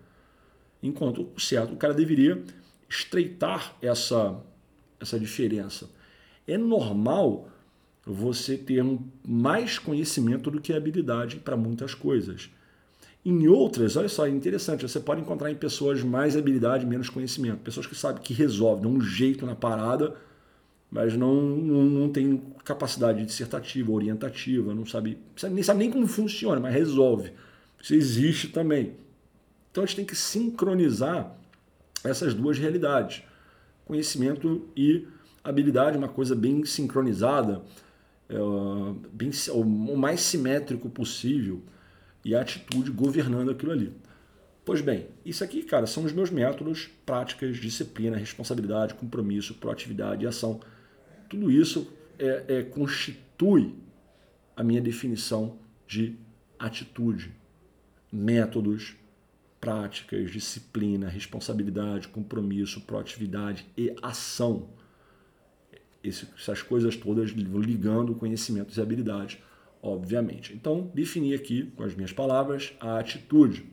Enquanto, 0.83 1.29
certo, 1.39 1.75
o 1.75 1.77
cara 1.77 1.93
deveria 1.93 2.43
estreitar 2.89 3.77
essa, 3.83 4.41
essa 4.99 5.19
diferença. 5.19 5.91
É 6.47 6.57
normal 6.57 7.49
você 8.13 8.57
ter 8.57 8.85
mais 9.27 9.79
conhecimento 9.79 10.51
do 10.51 10.61
que 10.61 10.73
habilidade 10.73 11.37
para 11.37 11.57
muitas 11.57 11.95
coisas. 11.95 12.51
Em 13.25 13.47
outras, 13.49 13.97
olha 13.97 14.09
só, 14.09 14.27
é 14.27 14.31
interessante, 14.31 14.83
você 14.83 14.99
pode 14.99 15.21
encontrar 15.21 15.51
em 15.51 15.55
pessoas 15.55 16.03
mais 16.03 16.37
habilidade, 16.37 16.87
menos 16.87 17.09
conhecimento. 17.09 17.59
Pessoas 17.59 17.87
que 17.87 17.95
sabem 17.95 18.23
que 18.23 18.33
resolvem, 18.33 18.83
dão 18.83 18.93
um 18.93 19.01
jeito 19.01 19.45
na 19.45 19.55
parada, 19.55 20.17
mas 20.91 21.17
não, 21.17 21.35
não, 21.35 21.85
não 21.85 22.09
tem 22.09 22.43
capacidade 22.65 23.25
dissertativa, 23.25 23.93
orientativa, 23.93 24.75
não 24.75 24.87
sabe, 24.87 25.19
nem 25.51 25.63
sabe 25.63 25.79
nem 25.79 25.91
como 25.91 26.07
funciona, 26.07 26.61
mas 26.61 26.75
resolve. 26.75 27.33
Isso 27.81 27.95
existe 27.95 28.49
também. 28.49 28.95
Então 29.71 29.85
a 29.85 29.87
gente 29.87 29.97
tem 29.97 30.05
que 30.05 30.17
sincronizar 30.17 31.37
essas 32.03 32.35
duas 32.35 32.59
realidades. 32.59 33.23
Conhecimento 33.85 34.67
e 34.75 35.07
habilidade, 35.45 35.97
uma 35.97 36.09
coisa 36.09 36.35
bem 36.35 36.65
sincronizada 36.65 37.63
é, 38.31 39.53
o 39.53 39.65
mais 39.97 40.21
simétrico 40.21 40.89
possível 40.89 41.63
e 42.25 42.35
a 42.35 42.41
atitude 42.41 42.91
governando 42.91 43.51
aquilo 43.51 43.73
ali. 43.73 43.93
Pois 44.65 44.81
bem, 44.81 45.09
isso 45.25 45.43
aqui, 45.43 45.63
cara, 45.63 45.87
são 45.87 46.05
os 46.05 46.13
meus 46.13 46.31
métodos, 46.31 46.89
práticas, 47.05 47.57
disciplina, 47.57 48.17
responsabilidade, 48.17 48.95
compromisso, 48.95 49.55
proatividade 49.55 50.25
e 50.25 50.29
ação. 50.29 50.61
Tudo 51.29 51.51
isso 51.51 51.91
é, 52.19 52.45
é, 52.47 52.63
constitui 52.63 53.75
a 54.57 54.63
minha 54.63 54.81
definição 54.81 55.59
de 55.87 56.17
atitude, 56.59 57.35
métodos, 58.13 58.95
práticas, 59.61 60.31
disciplina, 60.31 61.09
responsabilidade, 61.09 62.09
compromisso, 62.09 62.81
proatividade 62.83 63.67
e 63.77 63.95
ação. 64.03 64.69
Essas 66.03 66.63
coisas 66.63 66.97
todas 66.97 67.31
ligando 67.31 68.15
conhecimentos 68.15 68.77
e 68.77 68.81
habilidades, 68.81 69.39
obviamente. 69.83 70.55
Então, 70.55 70.91
defini 70.95 71.35
aqui, 71.35 71.71
com 71.77 71.83
as 71.83 71.95
minhas 71.95 72.13
palavras, 72.13 72.73
a 72.81 72.99
atitude. 72.99 73.65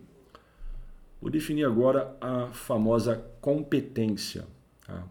Vou 1.21 1.31
definir 1.31 1.65
agora 1.65 2.15
a 2.21 2.47
famosa 2.47 3.23
competência. 3.41 4.45
Tá? 4.85 5.03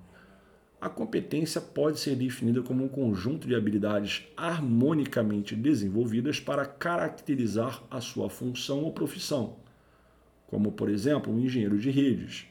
A 0.81 0.89
competência 0.89 1.61
pode 1.61 1.99
ser 1.99 2.15
definida 2.15 2.63
como 2.63 2.85
um 2.85 2.89
conjunto 2.89 3.49
de 3.49 3.55
habilidades 3.55 4.25
harmonicamente 4.37 5.57
desenvolvidas 5.57 6.39
para 6.39 6.67
caracterizar 6.67 7.83
a 7.91 8.01
sua 8.01 8.29
função 8.29 8.85
ou 8.85 8.93
profissão, 8.93 9.57
como, 10.47 10.71
por 10.71 10.91
exemplo, 10.91 11.33
um 11.33 11.41
engenheiro 11.41 11.79
de 11.79 11.91
redes. 11.91 12.47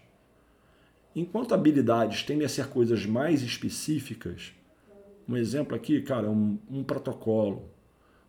Enquanto 1.15 1.53
habilidades 1.53 2.23
tendem 2.23 2.45
a 2.45 2.49
ser 2.49 2.67
coisas 2.67 3.05
mais 3.05 3.41
específicas, 3.41 4.51
um 5.27 5.37
exemplo 5.37 5.75
aqui, 5.75 6.01
cara, 6.01 6.29
um, 6.29 6.59
um 6.69 6.83
protocolo, 6.83 7.69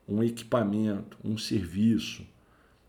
um 0.09 0.23
equipamento, 0.23 1.19
um 1.25 1.37
serviço. 1.37 2.25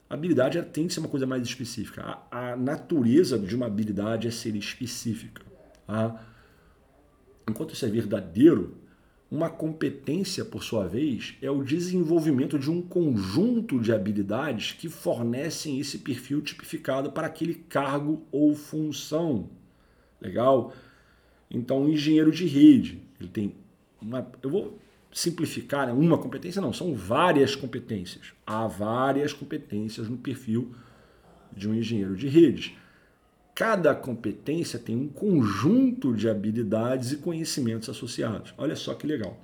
Habilidade 0.09 0.61
tem 0.61 0.87
que 0.87 0.93
ser 0.93 0.99
uma 0.99 1.09
coisa 1.09 1.25
mais 1.25 1.43
específica. 1.43 2.19
A, 2.29 2.51
a 2.51 2.55
natureza 2.55 3.39
de 3.39 3.55
uma 3.55 3.65
habilidade 3.65 4.27
é 4.27 4.31
ser 4.31 4.55
específica. 4.55 5.43
Tá? 5.85 6.23
enquanto 7.49 7.73
isso 7.73 7.85
é 7.85 7.89
verdadeiro, 7.89 8.75
uma 9.31 9.49
competência, 9.49 10.45
por 10.45 10.63
sua 10.63 10.87
vez, 10.87 11.35
é 11.41 11.49
o 11.49 11.63
desenvolvimento 11.63 12.59
de 12.59 12.69
um 12.69 12.81
conjunto 12.81 13.79
de 13.79 13.91
habilidades 13.91 14.73
que 14.73 14.89
fornecem 14.89 15.79
esse 15.79 15.99
perfil 15.99 16.41
tipificado 16.41 17.11
para 17.11 17.27
aquele 17.27 17.55
cargo 17.55 18.25
ou 18.31 18.55
função. 18.55 19.49
Legal? 20.21 20.73
Então, 21.49 21.83
um 21.83 21.89
engenheiro 21.89 22.31
de 22.31 22.45
rede, 22.45 23.01
ele 23.19 23.29
tem 23.29 23.55
uma. 24.01 24.29
Eu 24.41 24.49
vou 24.49 24.79
simplificar, 25.11 25.87
né? 25.87 25.93
uma 25.93 26.17
competência, 26.17 26.61
não, 26.61 26.73
são 26.73 26.93
várias 26.93 27.55
competências. 27.55 28.33
Há 28.45 28.67
várias 28.67 29.33
competências 29.33 30.07
no 30.07 30.17
perfil 30.17 30.75
de 31.51 31.67
um 31.67 31.73
engenheiro 31.73 32.15
de 32.15 32.27
redes. 32.27 32.73
Cada 33.55 33.95
competência 33.95 34.77
tem 34.77 34.95
um 34.95 35.07
conjunto 35.07 36.13
de 36.13 36.29
habilidades 36.29 37.13
e 37.13 37.17
conhecimentos 37.17 37.89
associados. 37.89 38.53
Olha 38.57 38.75
só 38.75 38.93
que 38.93 39.07
legal. 39.07 39.41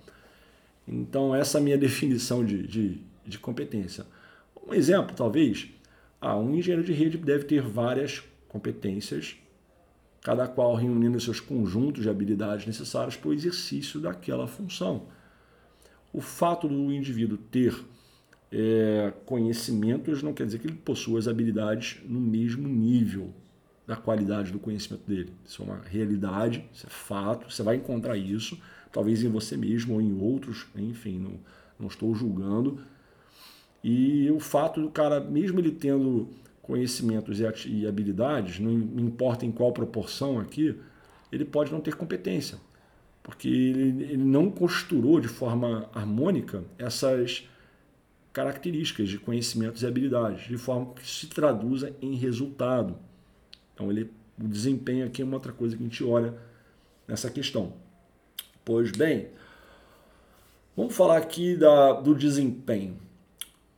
Então, 0.87 1.33
essa 1.33 1.57
é 1.57 1.59
a 1.59 1.63
minha 1.63 1.77
definição 1.79 2.45
de, 2.45 2.67
de, 2.67 3.01
de 3.25 3.39
competência. 3.39 4.05
Um 4.67 4.73
exemplo, 4.73 5.15
talvez, 5.15 5.69
ah, 6.21 6.37
um 6.37 6.55
engenheiro 6.55 6.83
de 6.83 6.93
rede 6.93 7.17
deve 7.17 7.45
ter 7.45 7.61
várias 7.61 8.21
competências, 8.47 9.35
cada 10.23 10.47
qual 10.47 10.73
reunindo 10.73 11.19
seus 11.19 11.39
conjuntos 11.39 12.03
de 12.03 12.09
habilidades 12.09 12.65
necessárias 12.65 13.17
para 13.17 13.29
o 13.29 13.33
exercício 13.33 13.99
daquela 13.99 14.47
função. 14.47 15.07
O 16.13 16.21
fato 16.21 16.67
do 16.67 16.93
indivíduo 16.93 17.37
ter 17.37 17.75
é, 18.51 19.11
conhecimentos 19.25 20.23
não 20.23 20.33
quer 20.33 20.45
dizer 20.45 20.59
que 20.59 20.67
ele 20.67 20.77
possua 20.77 21.19
as 21.19 21.27
habilidades 21.27 21.99
no 22.05 22.21
mesmo 22.21 22.67
nível 22.67 23.33
da 23.85 23.97
qualidade 23.97 24.51
do 24.51 24.59
conhecimento 24.59 25.05
dele. 25.05 25.33
Isso 25.45 25.61
é 25.61 25.65
uma 25.65 25.81
realidade, 25.81 26.63
isso 26.71 26.85
é 26.87 26.89
fato, 26.89 27.51
você 27.51 27.61
vai 27.61 27.75
encontrar 27.75 28.15
isso, 28.15 28.57
talvez 28.93 29.23
em 29.23 29.29
você 29.29 29.57
mesmo 29.57 29.95
ou 29.95 30.01
em 30.01 30.17
outros, 30.21 30.65
enfim, 30.77 31.19
não, 31.19 31.39
não 31.77 31.87
estou 31.87 32.15
julgando. 32.15 32.79
E 33.83 34.31
o 34.31 34.39
fato 34.39 34.81
do 34.81 34.89
cara, 34.89 35.19
mesmo 35.19 35.59
ele 35.59 35.71
tendo 35.71 36.29
conhecimentos 36.63 37.39
e 37.65 37.85
habilidades, 37.85 38.57
não 38.57 38.71
importa 38.71 39.45
em 39.45 39.51
qual 39.51 39.71
proporção 39.73 40.39
aqui, 40.39 40.75
ele 41.31 41.43
pode 41.43 41.71
não 41.71 41.81
ter 41.81 41.95
competência, 41.95 42.57
porque 43.21 43.49
ele, 43.49 44.03
ele 44.03 44.17
não 44.17 44.49
costurou 44.49 45.19
de 45.19 45.27
forma 45.27 45.89
harmônica 45.93 46.63
essas 46.77 47.47
características 48.31 49.09
de 49.09 49.19
conhecimentos 49.19 49.83
e 49.83 49.85
habilidades, 49.85 50.47
de 50.47 50.57
forma 50.57 50.93
que 50.93 51.05
se 51.05 51.27
traduza 51.27 51.93
em 52.01 52.15
resultado. 52.15 52.95
Então, 53.73 53.91
ele, 53.91 54.09
o 54.41 54.47
desempenho 54.47 55.05
aqui 55.05 55.21
é 55.21 55.25
uma 55.25 55.35
outra 55.35 55.51
coisa 55.51 55.75
que 55.75 55.83
a 55.83 55.85
gente 55.85 56.03
olha 56.03 56.33
nessa 57.07 57.29
questão. 57.29 57.73
Pois 58.63 58.91
bem, 58.91 59.27
vamos 60.77 60.95
falar 60.95 61.17
aqui 61.17 61.57
da, 61.57 61.93
do 61.93 62.15
desempenho. 62.15 62.97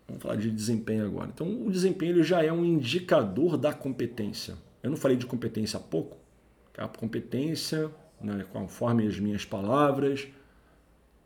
Vamos 0.08 0.22
falar 0.22 0.36
de 0.36 0.52
desempenho 0.52 1.06
agora. 1.06 1.30
Então, 1.34 1.66
o 1.66 1.72
desempenho 1.72 2.14
ele 2.14 2.24
já 2.24 2.44
é 2.44 2.52
um 2.52 2.64
indicador 2.64 3.58
da 3.58 3.74
competência. 3.74 4.56
Eu 4.84 4.90
não 4.90 4.98
falei 4.98 5.18
de 5.18 5.26
competência 5.26 5.78
há 5.78 5.82
pouco. 5.82 6.18
A 6.78 6.88
competência, 6.88 7.90
né, 8.22 8.46
conforme 8.52 9.08
as 9.08 9.20
minhas 9.20 9.46
palavras, 9.46 10.28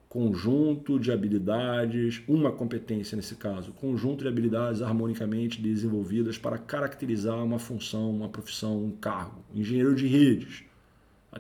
conjunto 0.08 1.00
de 1.00 1.12
habilidades, 1.12 2.22
uma 2.28 2.52
competência 2.52 3.16
nesse 3.16 3.36
caso, 3.36 3.72
conjunto 3.74 4.24
de 4.24 4.28
habilidades 4.28 4.82
harmonicamente 4.82 5.62
desenvolvidas 5.62 6.38
para 6.38 6.58
caracterizar 6.58 7.44
uma 7.44 7.60
função, 7.60 8.10
uma 8.10 8.30
profissão, 8.30 8.84
um 8.84 8.92
cargo. 8.92 9.44
Engenheiro 9.54 9.94
de 9.94 10.08
redes, 10.08 10.64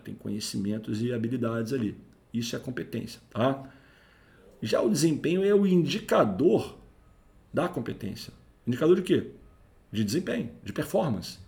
tem 0.03 0.13
conhecimentos 0.13 1.01
e 1.01 1.11
habilidades 1.11 1.73
ali. 1.73 1.97
Isso 2.33 2.55
é 2.55 2.59
competência, 2.59 3.19
tá? 3.31 3.67
Já 4.61 4.81
o 4.81 4.89
desempenho 4.89 5.43
é 5.43 5.53
o 5.53 5.65
indicador 5.65 6.78
da 7.53 7.67
competência. 7.67 8.33
Indicador 8.65 8.95
de 8.95 9.01
quê? 9.01 9.31
De 9.91 10.03
desempenho, 10.03 10.51
de 10.63 10.71
performance. 10.71 11.39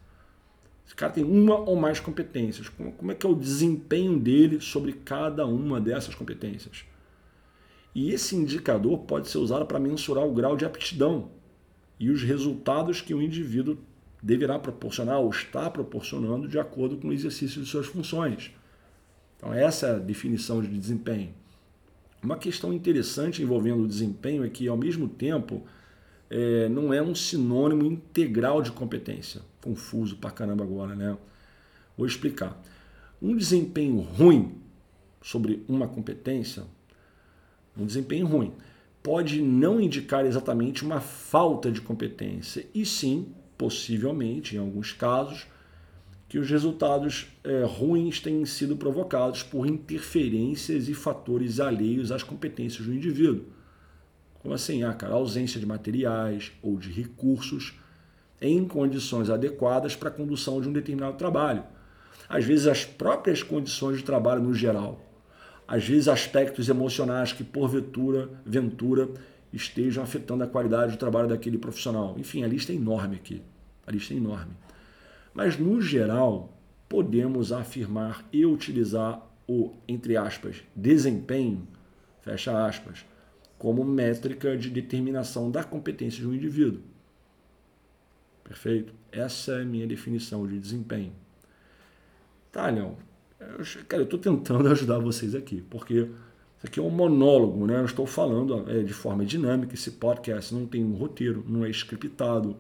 Esse 0.86 0.96
cara 0.96 1.14
tem 1.14 1.24
uma 1.24 1.58
ou 1.60 1.76
mais 1.76 2.00
competências. 2.00 2.68
Como 2.70 3.12
é 3.12 3.16
que 3.16 3.26
é 3.26 3.30
o 3.30 3.36
desempenho 3.36 4.20
dele 4.20 4.60
sobre 4.60 4.94
cada 4.94 5.46
uma 5.46 5.80
dessas 5.80 6.16
competências? 6.16 6.84
E 7.94 8.12
esse 8.12 8.36
indicador 8.36 9.00
pode 9.00 9.30
ser 9.30 9.38
usado 9.38 9.66
para 9.66 9.80
mensurar 9.80 10.26
o 10.26 10.34
grau 10.34 10.58
de 10.58 10.66
aptidão 10.66 11.30
e 12.00 12.10
os 12.10 12.24
resultados 12.24 13.02
que 13.02 13.14
o 13.14 13.22
indivíduo 13.22 13.78
deverá 14.24 14.58
proporcionar 14.58 15.20
ou 15.20 15.30
está 15.30 15.70
proporcionando 15.70 16.48
de 16.48 16.60
acordo 16.60 16.98
com 16.98 17.10
o 17.10 17.14
exercício 17.14 17.62
de 17.62 17.68
suas 17.68 17.88
funções. 17.88 18.52
Então, 19.38 19.54
essa 19.54 19.88
é 19.88 19.96
a 19.96 20.00
definição 20.00 20.62
de 20.62 20.68
desempenho. 20.68 21.34
Uma 22.24 22.38
questão 22.38 22.72
interessante 22.72 23.42
envolvendo 23.42 23.84
o 23.84 23.88
desempenho 23.88 24.44
é 24.44 24.50
que, 24.50 24.68
ao 24.68 24.78
mesmo 24.78 25.10
tempo, 25.10 25.64
é, 26.32 26.68
não 26.70 26.92
é 26.92 27.02
um 27.02 27.14
sinônimo 27.14 27.86
integral 27.86 28.64
de 28.64 28.72
competência. 28.72 29.42
Confuso 29.62 30.16
pra 30.18 30.32
caramba 30.32 30.64
agora, 30.64 30.96
né? 30.96 31.16
Vou 31.96 32.08
explicar. 32.08 32.60
Um 33.22 33.38
desempenho 33.38 34.00
ruim 34.00 34.56
sobre 35.22 35.64
uma 35.68 35.88
competência 35.88 36.64
um 37.78 37.86
desempenho 37.86 38.28
ruim, 38.28 38.54
pode 39.02 39.42
não 39.42 39.80
indicar 39.80 40.26
exatamente 40.26 40.84
uma 40.84 41.00
falta 41.00 41.72
de 41.72 41.82
competência, 41.82 42.66
e 42.74 42.86
sim, 42.86 43.28
possivelmente, 43.58 44.56
em 44.56 44.60
alguns 44.60 44.92
casos, 44.92 45.48
que 46.28 46.38
os 46.38 46.50
resultados 46.50 47.28
é, 47.44 47.64
ruins 47.64 48.20
tenham 48.20 48.46
sido 48.46 48.78
provocados 48.78 49.44
por 49.44 49.68
interferências 49.68 50.88
e 50.88 50.94
fatores 50.94 51.60
alheios 51.60 52.12
às 52.12 52.24
competências 52.24 52.86
do 52.86 52.94
indivíduo. 52.94 53.46
Como 54.42 54.54
assim? 54.54 54.84
Ah, 54.84 54.94
cara, 54.94 55.14
ausência 55.14 55.60
de 55.60 55.66
materiais 55.66 56.52
ou 56.62 56.78
de 56.78 56.92
recursos 56.92 57.80
em 58.42 58.68
condições 58.68 59.30
adequadas 59.30 59.96
para 59.96 60.10
a 60.10 60.12
condução 60.12 60.60
de 60.60 60.68
um 60.68 60.74
determinado 60.74 61.18
trabalho. 61.18 61.64
Às 62.28 62.44
vezes, 62.46 62.66
as 62.66 62.84
próprias 62.84 63.44
condições 63.44 63.98
de 63.98 64.04
trabalho 64.04 64.42
no 64.42 64.54
geral 64.54 65.00
às 65.72 65.88
vezes 65.88 66.10
aspectos 66.10 66.68
emocionais 66.68 67.32
que 67.32 67.46
porventura, 67.46 68.30
ventura, 68.46 69.08
estejam 69.54 70.04
afetando 70.04 70.44
a 70.44 70.48
qualidade 70.48 70.92
do 70.92 70.98
trabalho 70.98 71.30
daquele 71.30 71.58
profissional. 71.58 72.14
Enfim, 72.18 72.44
a 72.44 72.48
lista 72.48 72.74
é 72.74 72.76
enorme 72.76 73.16
aqui. 73.16 73.42
A 73.88 73.92
lista 73.92 74.14
é 74.14 74.18
enorme. 74.18 74.52
Mas, 75.34 75.58
no 75.58 75.82
geral, 75.82 76.58
podemos 76.90 77.54
afirmar 77.54 78.28
e 78.34 78.46
utilizar 78.46 79.26
o, 79.48 79.72
entre 79.88 80.18
aspas, 80.18 80.58
desempenho, 80.76 81.66
fecha 82.20 82.68
aspas, 82.68 83.06
como 83.62 83.86
métrica 83.86 84.58
de 84.58 84.72
determinação 84.72 85.52
da 85.52 85.64
competência 85.64 86.20
de 86.20 86.28
um 86.28 86.34
indivíduo. 86.34 86.82
Perfeito? 88.44 88.92
Essa 89.12 89.52
é 89.52 89.62
a 89.62 89.66
minha 89.66 89.86
definição 89.86 90.48
de 90.48 90.58
desempenho. 90.58 91.14
Tá, 92.52 92.72
Leon, 92.72 92.94
eu, 93.40 93.64
cara, 93.88 94.02
eu 94.02 94.06
estou 94.06 94.18
tentando 94.18 94.66
ajudar 94.74 94.98
vocês 94.98 95.36
aqui, 95.36 95.64
porque 95.70 95.94
isso 95.94 96.66
aqui 96.66 96.80
é 96.80 96.82
um 96.82 96.90
monólogo, 96.90 97.68
né? 97.68 97.78
Eu 97.78 97.86
estou 97.86 98.08
falando 98.08 98.68
é, 98.68 98.82
de 98.82 98.94
forma 98.94 99.24
dinâmica. 99.24 99.76
Esse 99.76 99.92
podcast 99.92 100.52
não 100.56 100.66
tem 100.66 100.84
um 100.84 100.96
roteiro, 100.96 101.46
não 101.48 101.64
é 101.64 101.70
scriptado. 101.70 102.58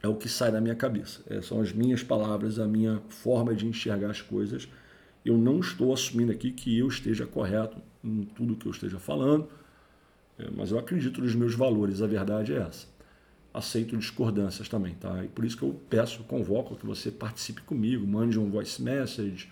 É 0.00 0.06
o 0.06 0.14
que 0.14 0.28
sai 0.28 0.52
da 0.52 0.60
minha 0.60 0.76
cabeça. 0.76 1.24
É, 1.28 1.42
são 1.42 1.60
as 1.60 1.72
minhas 1.72 2.04
palavras, 2.04 2.60
a 2.60 2.68
minha 2.68 3.02
forma 3.08 3.56
de 3.56 3.66
enxergar 3.66 4.12
as 4.12 4.22
coisas. 4.22 4.68
Eu 5.24 5.36
não 5.36 5.58
estou 5.58 5.92
assumindo 5.92 6.30
aqui 6.30 6.52
que 6.52 6.78
eu 6.78 6.86
esteja 6.86 7.26
correto 7.26 7.82
em 8.04 8.22
tudo 8.22 8.54
que 8.54 8.66
eu 8.66 8.70
esteja 8.70 9.00
falando. 9.00 9.48
É, 10.38 10.50
mas 10.50 10.70
eu 10.70 10.78
acredito 10.78 11.20
nos 11.20 11.34
meus 11.34 11.54
valores, 11.54 12.02
a 12.02 12.06
verdade 12.06 12.52
é 12.52 12.58
essa. 12.58 12.86
Aceito 13.52 13.96
discordâncias 13.96 14.68
também, 14.68 14.94
tá? 14.94 15.24
E 15.24 15.28
por 15.28 15.44
isso 15.44 15.56
que 15.56 15.62
eu 15.62 15.80
peço, 15.88 16.22
convoco 16.24 16.76
que 16.76 16.84
você 16.84 17.10
participe 17.10 17.62
comigo, 17.62 18.06
mande 18.06 18.38
um 18.38 18.50
voice 18.50 18.82
message, 18.82 19.50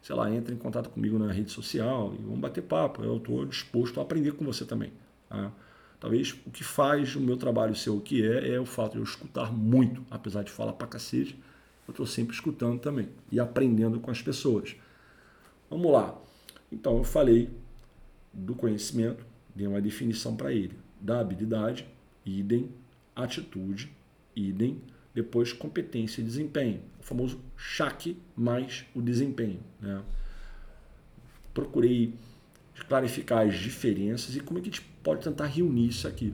sei 0.00 0.16
lá, 0.16 0.32
entre 0.32 0.54
em 0.54 0.58
contato 0.58 0.88
comigo 0.88 1.18
na 1.18 1.30
rede 1.30 1.50
social 1.50 2.14
e 2.18 2.22
vamos 2.22 2.40
bater 2.40 2.62
papo. 2.62 3.02
Eu 3.02 3.18
estou 3.18 3.44
disposto 3.44 4.00
a 4.00 4.02
aprender 4.02 4.32
com 4.32 4.44
você 4.44 4.64
também. 4.64 4.92
Tá? 5.28 5.52
Talvez 6.00 6.32
o 6.46 6.50
que 6.50 6.64
faz 6.64 7.16
o 7.16 7.20
meu 7.20 7.36
trabalho 7.36 7.74
ser 7.74 7.90
o 7.90 8.00
que 8.00 8.24
é, 8.24 8.54
é 8.54 8.60
o 8.60 8.64
fato 8.64 8.92
de 8.92 8.98
eu 8.98 9.04
escutar 9.04 9.52
muito, 9.52 10.02
apesar 10.10 10.42
de 10.42 10.50
falar 10.50 10.72
pra 10.72 10.86
cacete, 10.86 11.38
eu 11.86 11.92
estou 11.92 12.06
sempre 12.06 12.34
escutando 12.34 12.80
também 12.80 13.08
e 13.32 13.40
aprendendo 13.40 13.98
com 13.98 14.10
as 14.10 14.22
pessoas. 14.22 14.76
Vamos 15.68 15.90
lá. 15.90 16.16
Então, 16.70 16.98
eu 16.98 17.04
falei 17.04 17.50
do 18.32 18.54
conhecimento, 18.54 19.24
dei 19.58 19.66
uma 19.66 19.80
definição 19.80 20.36
para 20.36 20.52
ele. 20.52 20.78
Da 21.00 21.18
habilidade, 21.18 21.84
idem, 22.24 22.70
atitude, 23.14 23.90
idem, 24.34 24.80
depois 25.12 25.52
competência 25.52 26.20
e 26.20 26.24
desempenho. 26.24 26.80
O 27.00 27.02
famoso 27.02 27.40
chaque 27.56 28.16
mais 28.36 28.86
o 28.94 29.02
desempenho. 29.02 29.58
Né? 29.80 30.00
Procurei 31.52 32.14
clarificar 32.88 33.48
as 33.48 33.56
diferenças 33.56 34.36
e 34.36 34.40
como 34.40 34.60
é 34.60 34.62
que 34.62 34.68
a 34.68 34.72
gente 34.72 34.86
pode 35.02 35.24
tentar 35.24 35.46
reunir 35.46 35.88
isso 35.88 36.06
aqui 36.06 36.32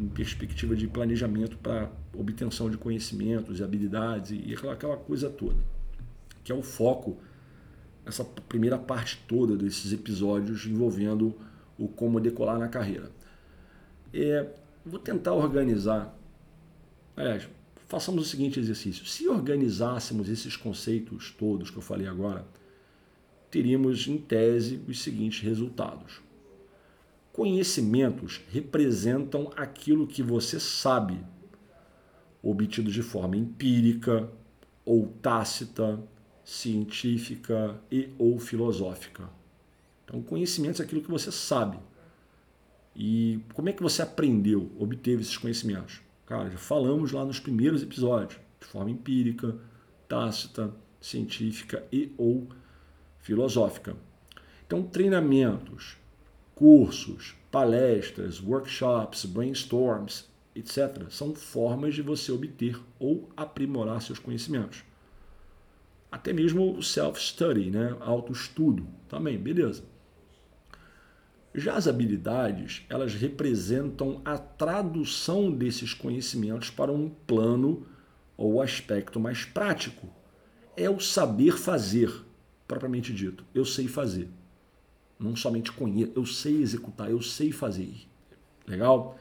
em 0.00 0.08
perspectiva 0.08 0.74
de 0.74 0.88
planejamento 0.88 1.58
para 1.58 1.92
obtenção 2.14 2.70
de 2.70 2.78
conhecimentos 2.78 3.60
e 3.60 3.62
habilidades 3.62 4.30
e 4.30 4.54
aquela, 4.54 4.96
coisa 4.96 5.28
toda, 5.28 5.56
que 6.42 6.50
é 6.50 6.54
o 6.54 6.62
foco, 6.62 7.18
essa 8.06 8.24
primeira 8.24 8.78
parte 8.78 9.22
toda 9.28 9.56
desses 9.56 9.92
episódios 9.92 10.66
envolvendo 10.66 11.36
o 11.78 11.88
como 11.88 12.20
decolar 12.20 12.58
na 12.58 12.68
carreira. 12.68 13.10
É, 14.12 14.46
vou 14.84 14.98
tentar 14.98 15.32
organizar. 15.32 16.16
Aliás, 17.16 17.48
façamos 17.86 18.26
o 18.26 18.28
seguinte 18.28 18.60
exercício: 18.60 19.06
se 19.06 19.28
organizássemos 19.28 20.28
esses 20.28 20.56
conceitos 20.56 21.34
todos 21.36 21.70
que 21.70 21.76
eu 21.76 21.82
falei 21.82 22.06
agora, 22.06 22.46
teríamos 23.50 24.06
em 24.06 24.18
tese 24.18 24.80
os 24.88 25.02
seguintes 25.02 25.40
resultados. 25.40 26.20
Conhecimentos 27.32 28.40
representam 28.50 29.52
aquilo 29.56 30.06
que 30.06 30.22
você 30.22 30.58
sabe, 30.58 31.20
obtido 32.42 32.90
de 32.90 33.02
forma 33.02 33.36
empírica 33.36 34.30
ou 34.84 35.08
tácita, 35.20 36.00
científica 36.44 37.78
e 37.90 38.08
ou 38.18 38.38
filosófica. 38.38 39.28
Então, 40.06 40.22
conhecimentos 40.22 40.80
é 40.80 40.84
aquilo 40.84 41.02
que 41.02 41.10
você 41.10 41.32
sabe. 41.32 41.78
E 42.94 43.40
como 43.52 43.68
é 43.68 43.72
que 43.72 43.82
você 43.82 44.00
aprendeu, 44.00 44.70
obteve 44.78 45.20
esses 45.20 45.36
conhecimentos? 45.36 46.00
Cara, 46.24 46.48
já 46.48 46.56
falamos 46.56 47.12
lá 47.12 47.24
nos 47.24 47.38
primeiros 47.38 47.82
episódios, 47.82 48.40
de 48.60 48.66
forma 48.66 48.90
empírica, 48.90 49.54
tácita, 50.08 50.72
científica 51.00 51.84
e 51.92 52.12
ou 52.16 52.48
filosófica. 53.18 53.96
Então, 54.66 54.82
treinamentos, 54.82 55.96
cursos, 56.54 57.34
palestras, 57.50 58.40
workshops, 58.40 59.24
brainstorms, 59.24 60.28
etc., 60.54 61.08
são 61.10 61.34
formas 61.34 61.94
de 61.94 62.02
você 62.02 62.32
obter 62.32 62.80
ou 62.98 63.28
aprimorar 63.36 64.00
seus 64.00 64.18
conhecimentos. 64.18 64.84
Até 66.10 66.32
mesmo 66.32 66.76
o 66.76 66.82
self-study, 66.82 67.70
né? 67.70 67.94
autoestudo, 68.00 68.86
também, 69.08 69.36
beleza. 69.36 69.84
Já 71.58 71.74
as 71.74 71.88
habilidades, 71.88 72.84
elas 72.86 73.14
representam 73.14 74.20
a 74.26 74.36
tradução 74.36 75.50
desses 75.50 75.94
conhecimentos 75.94 76.68
para 76.68 76.92
um 76.92 77.08
plano 77.08 77.86
ou 78.36 78.60
aspecto 78.60 79.18
mais 79.18 79.46
prático. 79.46 80.06
É 80.76 80.90
o 80.90 81.00
saber 81.00 81.56
fazer, 81.56 82.12
propriamente 82.68 83.10
dito. 83.10 83.42
Eu 83.54 83.64
sei 83.64 83.88
fazer. 83.88 84.28
Não 85.18 85.34
somente 85.34 85.72
conheço, 85.72 86.12
eu 86.14 86.26
sei 86.26 86.60
executar, 86.60 87.10
eu 87.10 87.22
sei 87.22 87.50
fazer. 87.50 88.06
Legal? 88.68 89.18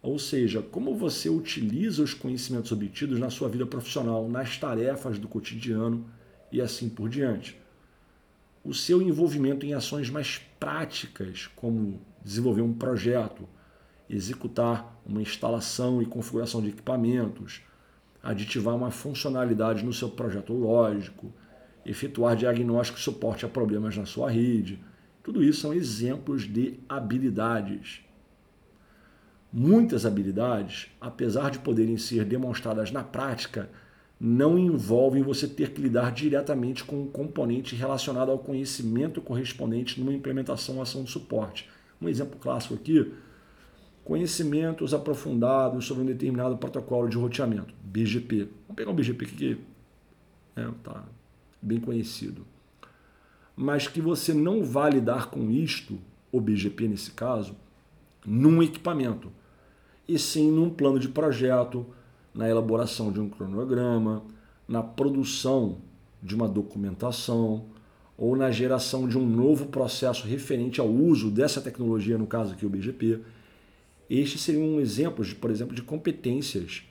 Ou 0.00 0.18
seja, 0.18 0.62
como 0.62 0.94
você 0.94 1.28
utiliza 1.28 2.02
os 2.02 2.14
conhecimentos 2.14 2.72
obtidos 2.72 3.18
na 3.18 3.28
sua 3.28 3.50
vida 3.50 3.66
profissional, 3.66 4.26
nas 4.30 4.56
tarefas 4.56 5.18
do 5.18 5.28
cotidiano 5.28 6.06
e 6.50 6.62
assim 6.62 6.88
por 6.88 7.10
diante. 7.10 7.62
O 8.64 8.72
seu 8.72 9.02
envolvimento 9.02 9.66
em 9.66 9.74
ações 9.74 10.08
mais 10.08 10.38
práticas, 10.58 11.48
como 11.54 12.00
desenvolver 12.24 12.62
um 12.62 12.72
projeto, 12.72 13.46
executar 14.08 15.00
uma 15.04 15.20
instalação 15.20 16.00
e 16.00 16.06
configuração 16.06 16.62
de 16.62 16.68
equipamentos, 16.68 17.60
aditivar 18.22 18.74
uma 18.74 18.90
funcionalidade 18.90 19.84
no 19.84 19.92
seu 19.92 20.08
projeto 20.08 20.54
lógico, 20.54 21.30
efetuar 21.84 22.34
diagnóstico 22.34 22.98
e 22.98 23.02
suporte 23.02 23.44
a 23.44 23.48
problemas 23.48 23.96
na 23.96 24.06
sua 24.06 24.30
rede, 24.30 24.82
tudo 25.22 25.44
isso 25.44 25.60
são 25.60 25.74
exemplos 25.74 26.42
de 26.42 26.80
habilidades. 26.88 28.00
Muitas 29.52 30.06
habilidades, 30.06 30.90
apesar 31.00 31.50
de 31.50 31.58
poderem 31.58 31.96
ser 31.96 32.24
demonstradas 32.24 32.90
na 32.90 33.04
prática, 33.04 33.68
não 34.20 34.58
envolvem 34.58 35.22
você 35.22 35.46
ter 35.46 35.70
que 35.70 35.80
lidar 35.80 36.12
diretamente 36.12 36.84
com 36.84 37.02
um 37.02 37.06
componente 37.06 37.74
relacionado 37.74 38.30
ao 38.30 38.38
conhecimento 38.38 39.20
correspondente 39.20 40.00
numa 40.00 40.12
implementação 40.12 40.76
ou 40.76 40.82
ação 40.82 41.04
de 41.04 41.10
suporte. 41.10 41.68
Um 42.00 42.08
exemplo 42.08 42.38
clássico 42.38 42.74
aqui, 42.74 43.12
conhecimentos 44.04 44.94
aprofundados 44.94 45.84
sobre 45.84 46.04
um 46.04 46.06
determinado 46.06 46.56
protocolo 46.56 47.08
de 47.08 47.16
roteamento, 47.16 47.74
BGP. 47.82 48.48
Vamos 48.66 48.76
pegar 48.76 48.90
o 48.90 48.94
BGP 48.94 49.26
que 49.26 49.58
é, 50.56 50.68
tá 50.82 51.04
bem 51.60 51.80
conhecido 51.80 52.46
mas 53.56 53.86
que 53.86 54.00
você 54.00 54.32
não 54.34 54.64
vai 54.64 54.90
lidar 54.90 55.30
com 55.30 55.50
isto, 55.50 55.98
o 56.32 56.40
BGP 56.40 56.88
nesse 56.88 57.12
caso, 57.12 57.56
num 58.26 58.62
equipamento, 58.62 59.30
e 60.08 60.18
sim 60.18 60.50
num 60.50 60.68
plano 60.68 60.98
de 60.98 61.08
projeto, 61.08 61.86
na 62.34 62.48
elaboração 62.48 63.12
de 63.12 63.20
um 63.20 63.28
cronograma, 63.28 64.22
na 64.66 64.82
produção 64.82 65.78
de 66.22 66.34
uma 66.34 66.48
documentação 66.48 67.66
ou 68.16 68.36
na 68.36 68.50
geração 68.50 69.08
de 69.08 69.18
um 69.18 69.26
novo 69.26 69.66
processo 69.66 70.26
referente 70.26 70.80
ao 70.80 70.88
uso 70.88 71.30
dessa 71.30 71.60
tecnologia, 71.60 72.16
no 72.16 72.26
caso 72.26 72.52
aqui 72.52 72.64
o 72.64 72.70
BGP. 72.70 73.20
Estes 74.08 74.42
seriam 74.42 74.80
exemplos, 74.80 75.32
por 75.32 75.50
exemplo, 75.50 75.74
de 75.74 75.82
competências 75.82 76.82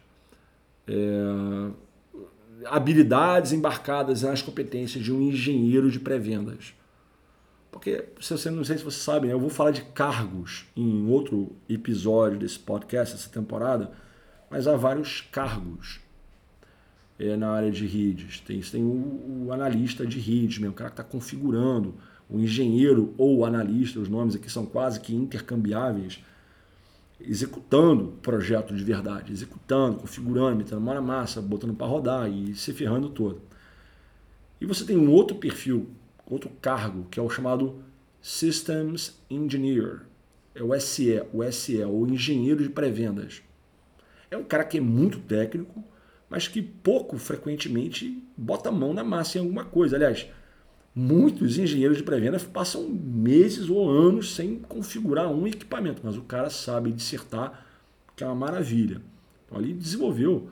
é, 0.87 1.71
habilidades 2.65 3.51
embarcadas 3.51 4.21
nas 4.21 4.41
competências 4.41 5.03
de 5.03 5.11
um 5.11 5.21
engenheiro 5.21 5.89
de 5.89 5.99
pré-vendas. 5.99 6.73
Porque, 7.71 8.05
se 8.21 8.31
você 8.31 8.51
não 8.51 8.63
sei 8.63 8.77
se 8.77 8.83
você 8.83 8.99
sabe, 8.99 9.27
né, 9.27 9.33
eu 9.33 9.39
vou 9.39 9.49
falar 9.49 9.71
de 9.71 9.81
cargos 9.81 10.65
em 10.75 11.07
outro 11.07 11.55
episódio 11.67 12.37
desse 12.37 12.59
podcast, 12.59 13.15
essa 13.15 13.29
temporada, 13.29 13.91
mas 14.53 14.67
há 14.67 14.77
vários 14.77 15.21
cargos 15.31 15.99
é, 17.17 17.35
na 17.35 17.49
área 17.49 17.71
de 17.71 17.87
redes. 17.87 18.39
Tem, 18.39 18.61
tem 18.61 18.83
o, 18.83 19.47
o 19.47 19.51
analista 19.51 20.05
de 20.05 20.19
redes, 20.19 20.59
mesmo, 20.59 20.73
o 20.73 20.75
cara 20.75 20.91
que 20.91 21.01
está 21.01 21.03
configurando, 21.03 21.95
o 22.29 22.39
engenheiro 22.39 23.15
ou 23.17 23.39
o 23.39 23.45
analista, 23.45 23.99
os 23.99 24.07
nomes 24.07 24.35
aqui 24.35 24.51
são 24.51 24.63
quase 24.63 24.99
que 24.99 25.15
intercambiáveis 25.15 26.23
executando 27.19 28.13
projeto 28.21 28.75
de 28.75 28.83
verdade, 28.83 29.33
executando, 29.33 29.97
configurando, 29.97 30.57
metendo 30.57 30.79
mão 30.79 30.93
na 30.93 31.01
massa, 31.01 31.41
botando 31.41 31.73
para 31.73 31.87
rodar 31.87 32.29
e 32.29 32.53
se 32.53 32.73
ferrando 32.73 33.09
todo. 33.09 33.41
E 34.61 34.67
você 34.67 34.85
tem 34.85 34.95
um 34.95 35.09
outro 35.09 35.35
perfil, 35.35 35.89
outro 36.27 36.51
cargo, 36.61 37.07
que 37.09 37.19
é 37.19 37.23
o 37.23 37.29
chamado 37.29 37.81
Systems 38.21 39.19
Engineer. 39.31 40.01
É 40.53 40.61
o 40.61 40.79
SE, 40.79 41.23
o 41.33 41.43
SE, 41.51 41.83
o 41.83 42.05
engenheiro 42.05 42.61
de 42.61 42.69
pré-vendas. 42.69 43.41
É 44.33 44.37
um 44.37 44.43
cara 44.43 44.63
que 44.63 44.77
é 44.77 44.81
muito 44.81 45.19
técnico, 45.19 45.83
mas 46.29 46.47
que 46.47 46.61
pouco 46.61 47.17
frequentemente 47.17 48.23
bota 48.35 48.69
a 48.69 48.71
mão 48.71 48.93
na 48.93 49.03
massa 49.03 49.37
em 49.37 49.41
alguma 49.41 49.63
coisa. 49.63 49.95
Aliás, 49.95 50.27
Muitos 50.95 51.57
engenheiros 51.57 51.97
de 51.97 52.03
pré-venda 52.03 52.39
passam 52.39 52.87
meses 52.87 53.67
ou 53.67 53.89
anos 53.89 54.35
sem 54.35 54.59
configurar 54.59 55.27
um 55.27 55.47
equipamento, 55.47 56.01
mas 56.03 56.15
o 56.17 56.21
cara 56.21 56.51
sabe 56.51 56.91
dissertar, 56.91 57.65
que 58.15 58.23
é 58.23 58.27
uma 58.27 58.35
maravilha. 58.35 59.01
Então, 59.45 59.57
ali 59.57 59.73
desenvolveu, 59.73 60.51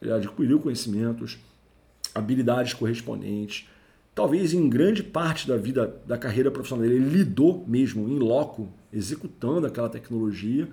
ele 0.00 0.10
adquiriu 0.10 0.58
conhecimentos, 0.60 1.38
habilidades 2.14 2.72
correspondentes. 2.72 3.68
Talvez 4.14 4.54
em 4.54 4.66
grande 4.66 5.02
parte 5.02 5.46
da 5.46 5.58
vida, 5.58 5.94
da 6.06 6.16
carreira 6.16 6.50
profissional 6.50 6.88
dele, 6.88 7.04
ele 7.04 7.18
lidou 7.18 7.62
mesmo 7.68 8.08
em 8.08 8.18
loco, 8.18 8.70
executando 8.90 9.66
aquela 9.66 9.90
tecnologia. 9.90 10.70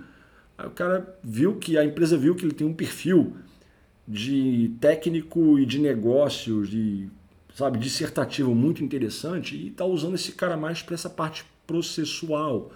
Aí 0.60 0.66
o 0.66 0.70
cara 0.70 1.18
viu 1.22 1.56
que, 1.56 1.78
a 1.78 1.84
empresa 1.84 2.18
viu 2.18 2.34
que 2.34 2.44
ele 2.44 2.52
tem 2.52 2.66
um 2.66 2.74
perfil 2.74 3.34
de 4.06 4.72
técnico 4.78 5.58
e 5.58 5.64
de 5.64 5.78
negócios, 5.78 6.68
de 6.68 7.08
sabe, 7.54 7.78
dissertativo 7.78 8.54
muito 8.54 8.84
interessante 8.84 9.56
e 9.56 9.68
está 9.68 9.86
usando 9.86 10.16
esse 10.16 10.32
cara 10.32 10.58
mais 10.58 10.82
para 10.82 10.94
essa 10.94 11.08
parte 11.08 11.46
processual 11.66 12.70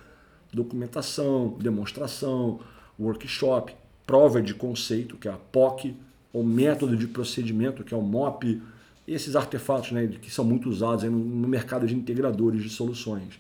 documentação, 0.50 1.56
demonstração, 1.60 2.60
workshop, 2.98 3.74
prova 4.06 4.40
de 4.40 4.54
conceito, 4.54 5.16
que 5.16 5.28
é 5.28 5.32
a 5.32 5.36
POC, 5.36 5.94
ou 6.32 6.42
método 6.42 6.96
de 6.96 7.06
procedimento, 7.06 7.84
que 7.84 7.92
é 7.92 7.96
o 7.96 8.02
MOP, 8.02 8.62
esses 9.06 9.36
artefatos 9.36 9.92
né, 9.92 10.06
que 10.06 10.30
são 10.30 10.44
muito 10.44 10.68
usados 10.70 11.04
no 11.04 11.48
mercado 11.48 11.86
de 11.86 11.94
integradores 11.94 12.62
de 12.62 12.70
soluções. 12.70 13.38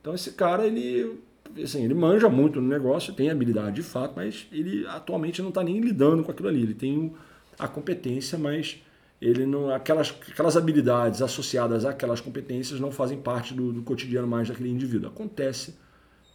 Então 0.00 0.14
esse 0.14 0.32
cara, 0.32 0.66
ele, 0.66 1.20
assim, 1.62 1.84
ele 1.84 1.94
manja 1.94 2.28
muito 2.28 2.60
no 2.60 2.68
negócio, 2.68 3.12
tem 3.12 3.30
habilidade 3.30 3.76
de 3.76 3.82
fato, 3.82 4.14
mas 4.16 4.46
ele 4.52 4.86
atualmente 4.86 5.40
não 5.42 5.48
está 5.48 5.62
nem 5.62 5.80
lidando 5.80 6.22
com 6.22 6.30
aquilo 6.30 6.48
ali. 6.48 6.62
Ele 6.62 6.74
tem 6.74 7.12
a 7.58 7.68
competência, 7.68 8.38
mas 8.38 8.82
ele 9.20 9.44
não, 9.44 9.70
aquelas, 9.70 10.14
aquelas 10.28 10.56
habilidades 10.56 11.20
associadas 11.20 11.84
àquelas 11.84 12.20
competências 12.20 12.80
não 12.80 12.90
fazem 12.90 13.20
parte 13.20 13.52
do, 13.52 13.72
do 13.72 13.82
cotidiano 13.82 14.26
mais 14.26 14.48
daquele 14.48 14.70
indivíduo. 14.70 15.08
Acontece 15.08 15.74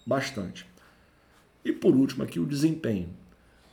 bastante. 0.06 0.68
E 1.64 1.72
por 1.72 1.96
último 1.96 2.24
aqui 2.24 2.40
o 2.40 2.46
desempenho. 2.46 3.10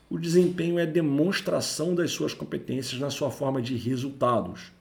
O 0.08 0.18
desempenho 0.18 0.78
é 0.78 0.86
demonstração 0.86 1.94
das 1.94 2.10
suas 2.10 2.34
competências 2.34 3.00
na 3.00 3.10
sua 3.10 3.30
forma 3.30 3.60
de 3.60 3.76
resultados. 3.76 4.72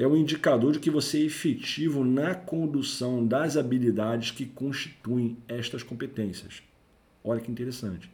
É 0.00 0.06
um 0.06 0.16
indicador 0.16 0.72
de 0.72 0.78
que 0.78 0.88
você 0.88 1.18
é 1.18 1.26
efetivo 1.26 2.02
na 2.06 2.34
condução 2.34 3.26
das 3.26 3.58
habilidades 3.58 4.30
que 4.30 4.46
constituem 4.46 5.36
estas 5.46 5.82
competências. 5.82 6.62
Olha 7.22 7.38
que 7.38 7.52
interessante. 7.52 8.10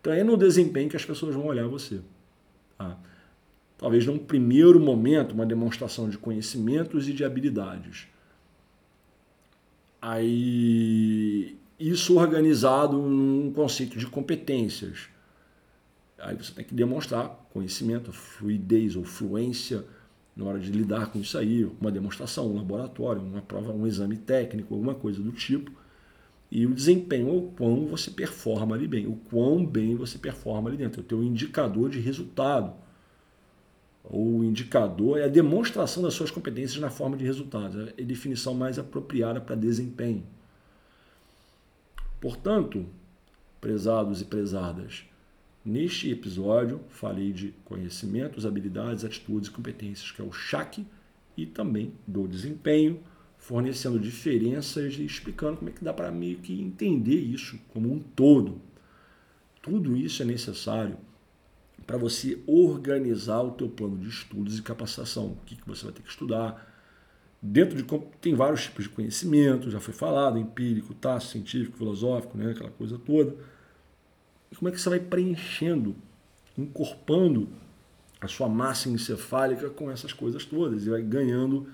Então 0.00 0.12
é 0.12 0.24
no 0.24 0.36
desempenho 0.36 0.90
que 0.90 0.96
as 0.96 1.04
pessoas 1.04 1.32
vão 1.32 1.46
olhar 1.46 1.68
você. 1.68 2.00
Tá? 2.76 2.98
Talvez 3.78 4.04
num 4.04 4.18
primeiro 4.18 4.80
momento, 4.80 5.30
uma 5.30 5.46
demonstração 5.46 6.10
de 6.10 6.18
conhecimentos 6.18 7.08
e 7.08 7.12
de 7.12 7.24
habilidades. 7.24 8.08
Aí, 10.02 11.56
isso 11.78 12.18
organizado 12.18 12.98
num 12.98 13.52
conceito 13.52 13.96
de 13.96 14.08
competências. 14.08 15.08
Aí 16.18 16.34
você 16.34 16.52
tem 16.52 16.64
que 16.64 16.74
demonstrar 16.74 17.28
conhecimento, 17.52 18.12
fluidez 18.12 18.96
ou 18.96 19.04
fluência 19.04 19.84
na 20.36 20.44
hora 20.44 20.58
de 20.58 20.70
lidar 20.70 21.10
com 21.10 21.18
isso 21.18 21.38
aí, 21.38 21.64
uma 21.80 21.90
demonstração, 21.90 22.50
um 22.50 22.56
laboratório, 22.56 23.22
uma 23.22 23.42
prova, 23.42 23.72
um 23.72 23.86
exame 23.86 24.16
técnico, 24.16 24.74
alguma 24.74 24.94
coisa 24.94 25.22
do 25.22 25.32
tipo. 25.32 25.70
E 26.50 26.66
o 26.66 26.74
desempenho, 26.74 27.36
o 27.36 27.52
quão 27.52 27.86
você 27.86 28.10
performa 28.10 28.74
ali 28.74 28.86
bem, 28.86 29.06
o 29.06 29.16
quão 29.30 29.64
bem 29.64 29.96
você 29.96 30.18
performa 30.18 30.68
ali 30.68 30.76
dentro, 30.76 31.00
é 31.00 31.04
o 31.04 31.06
teu 31.06 31.22
indicador 31.22 31.90
de 31.90 32.00
resultado 32.00 32.74
o 34.04 34.44
indicador 34.44 35.18
é 35.18 35.24
a 35.24 35.28
demonstração 35.28 36.02
das 36.02 36.12
suas 36.12 36.30
competências 36.30 36.78
na 36.78 36.90
forma 36.90 37.16
de 37.16 37.24
resultados, 37.24 37.88
é 37.88 38.02
a 38.02 38.04
definição 38.04 38.52
mais 38.52 38.78
apropriada 38.78 39.40
para 39.40 39.56
desempenho. 39.56 40.22
Portanto, 42.20 42.86
prezados 43.60 44.20
e 44.20 44.26
prezadas, 44.26 45.04
neste 45.64 46.10
episódio 46.10 46.80
falei 46.88 47.32
de 47.32 47.54
conhecimentos, 47.64 48.44
habilidades, 48.44 49.04
atitudes 49.04 49.48
e 49.48 49.52
competências, 49.52 50.10
que 50.10 50.20
é 50.20 50.24
o 50.24 50.32
CHAC, 50.32 50.86
e 51.36 51.46
também 51.46 51.92
do 52.06 52.28
desempenho, 52.28 53.00
fornecendo 53.36 53.98
diferenças 53.98 54.94
e 54.94 55.04
explicando 55.04 55.58
como 55.58 55.70
é 55.70 55.72
que 55.72 55.84
dá 55.84 55.92
para 55.92 56.10
meio 56.10 56.38
que 56.38 56.60
entender 56.60 57.18
isso 57.18 57.58
como 57.68 57.92
um 57.92 57.98
todo. 57.98 58.60
Tudo 59.60 59.96
isso 59.96 60.22
é 60.22 60.24
necessário 60.24 60.96
para 61.86 61.98
você 61.98 62.38
organizar 62.46 63.42
o 63.42 63.50
teu 63.50 63.68
plano 63.68 63.98
de 63.98 64.08
estudos 64.08 64.58
e 64.58 64.62
capacitação. 64.62 65.26
O 65.26 65.36
que, 65.44 65.56
que 65.56 65.66
você 65.66 65.84
vai 65.84 65.92
ter 65.92 66.02
que 66.02 66.08
estudar. 66.08 66.72
Dentro 67.42 67.76
de 67.76 67.84
tem 68.20 68.34
vários 68.34 68.62
tipos 68.62 68.84
de 68.84 68.90
conhecimento, 68.90 69.70
já 69.70 69.78
foi 69.78 69.92
falado, 69.92 70.38
empírico, 70.38 70.94
tácito, 70.94 71.32
científico, 71.32 71.76
filosófico, 71.76 72.38
né, 72.38 72.52
aquela 72.52 72.70
coisa 72.70 72.98
toda. 72.98 73.36
E 74.54 74.56
como 74.56 74.68
é 74.68 74.72
que 74.72 74.80
você 74.80 74.88
vai 74.88 75.00
preenchendo, 75.00 75.96
incorporando 76.56 77.48
a 78.20 78.28
sua 78.28 78.48
massa 78.48 78.88
encefálica 78.88 79.68
com 79.68 79.90
essas 79.90 80.12
coisas 80.12 80.44
todas 80.44 80.86
e 80.86 80.90
vai 80.90 81.02
ganhando 81.02 81.66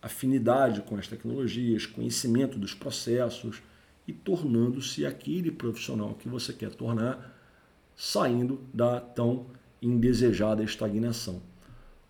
afinidade 0.00 0.82
com 0.82 0.96
as 0.96 1.08
tecnologias, 1.08 1.84
conhecimento 1.84 2.60
dos 2.60 2.72
processos 2.72 3.60
e 4.06 4.12
tornando-se 4.12 5.04
aquele 5.04 5.50
profissional 5.50 6.14
que 6.14 6.28
você 6.28 6.52
quer 6.52 6.70
tornar 6.70 7.36
saindo 7.96 8.60
da 8.72 9.00
tão 9.00 9.46
indesejada 9.82 10.62
estagnação. 10.62 11.42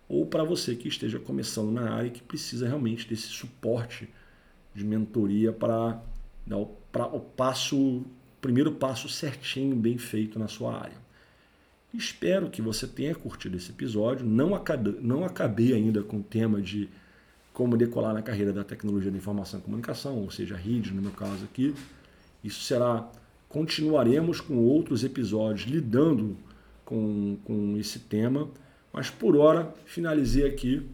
Ou 0.07 0.27
para 0.27 0.43
você 0.43 0.75
que 0.75 0.87
esteja 0.87 1.17
começando 1.17 1.71
na 1.71 1.91
área 1.91 2.09
e 2.09 2.11
que 2.11 2.21
precisa 2.21 2.67
realmente 2.67 3.09
desse 3.09 3.29
suporte 3.29 4.07
de 4.75 4.85
mentoria 4.85 5.51
para 5.51 5.99
dar 6.45 6.57
o, 6.57 6.67
pra, 6.91 7.07
o 7.07 7.19
passo, 7.19 8.05
primeiro 8.41 8.71
passo 8.71 9.09
certinho, 9.09 9.75
bem 9.75 9.97
feito 9.97 10.37
na 10.37 10.47
sua 10.47 10.75
área. 10.75 11.07
Espero 11.93 12.49
que 12.49 12.61
você 12.61 12.85
tenha 12.85 13.15
curtido 13.15 13.57
esse 13.57 13.71
episódio. 13.71 14.25
Não 14.25 14.53
acabei, 14.53 14.97
não 15.01 15.23
acabei 15.23 15.73
ainda 15.73 16.03
com 16.03 16.17
o 16.17 16.23
tema 16.23 16.61
de 16.61 16.89
como 17.53 17.75
decolar 17.75 18.13
na 18.13 18.21
carreira 18.21 18.53
da 18.53 18.63
tecnologia 18.63 19.09
da 19.09 19.17
informação 19.17 19.59
e 19.59 19.63
comunicação, 19.63 20.17
ou 20.17 20.29
seja, 20.29 20.55
RID 20.55 20.91
no 20.91 21.01
meu 21.01 21.11
caso 21.11 21.43
aqui. 21.43 21.73
Isso 22.43 22.61
será 22.61 23.09
Continuaremos 23.49 24.41
com 24.41 24.57
outros 24.57 25.03
episódios 25.03 25.69
lidando 25.69 26.35
com, 26.83 27.37
com 27.45 27.77
esse 27.77 27.99
tema, 27.99 28.49
mas 28.91 29.09
por 29.09 29.37
hora 29.37 29.73
finalizei 29.85 30.45
aqui 30.45 30.85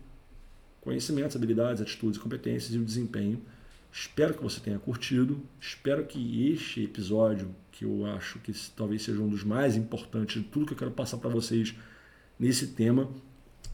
conhecimentos, 0.79 1.35
habilidades, 1.35 1.81
atitudes, 1.81 2.19
competências 2.19 2.73
e 2.75 2.77
o 2.77 2.83
desempenho. 2.83 3.41
Espero 3.95 4.33
que 4.33 4.41
você 4.41 4.59
tenha 4.59 4.79
curtido. 4.79 5.39
Espero 5.61 6.03
que 6.03 6.51
este 6.51 6.83
episódio, 6.83 7.55
que 7.71 7.85
eu 7.85 8.07
acho 8.07 8.39
que 8.39 8.51
talvez 8.75 9.03
seja 9.03 9.21
um 9.21 9.29
dos 9.29 9.43
mais 9.43 9.75
importantes 9.75 10.41
de 10.41 10.49
tudo 10.49 10.65
que 10.65 10.73
eu 10.73 10.77
quero 10.77 10.89
passar 10.89 11.19
para 11.19 11.29
vocês 11.29 11.75
nesse 12.39 12.69
tema. 12.69 13.07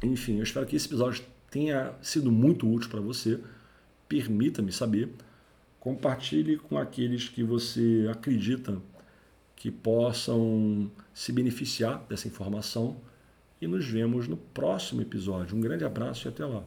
Enfim, 0.03 0.35
eu 0.35 0.43
espero 0.43 0.65
que 0.65 0.75
esse 0.75 0.87
episódio 0.87 1.23
tenha 1.49 1.93
sido 2.01 2.29
muito 2.29 2.69
útil 2.69 2.89
para 2.89 2.99
você. 2.99 3.39
Permita-me 4.09 4.73
saber. 4.73 5.09
Compartilhe 5.79 6.57
com 6.57 6.77
aqueles 6.77 7.29
que 7.29 7.41
você 7.41 8.05
acredita 8.11 8.77
que 9.55 9.71
possam 9.71 10.91
se 11.13 11.31
beneficiar 11.31 12.05
dessa 12.09 12.27
informação 12.27 12.97
e 13.61 13.67
nos 13.67 13.85
vemos 13.85 14.27
no 14.27 14.35
próximo 14.35 15.01
episódio. 15.01 15.55
Um 15.55 15.61
grande 15.61 15.85
abraço 15.85 16.27
e 16.27 16.29
até 16.29 16.45
lá. 16.45 16.65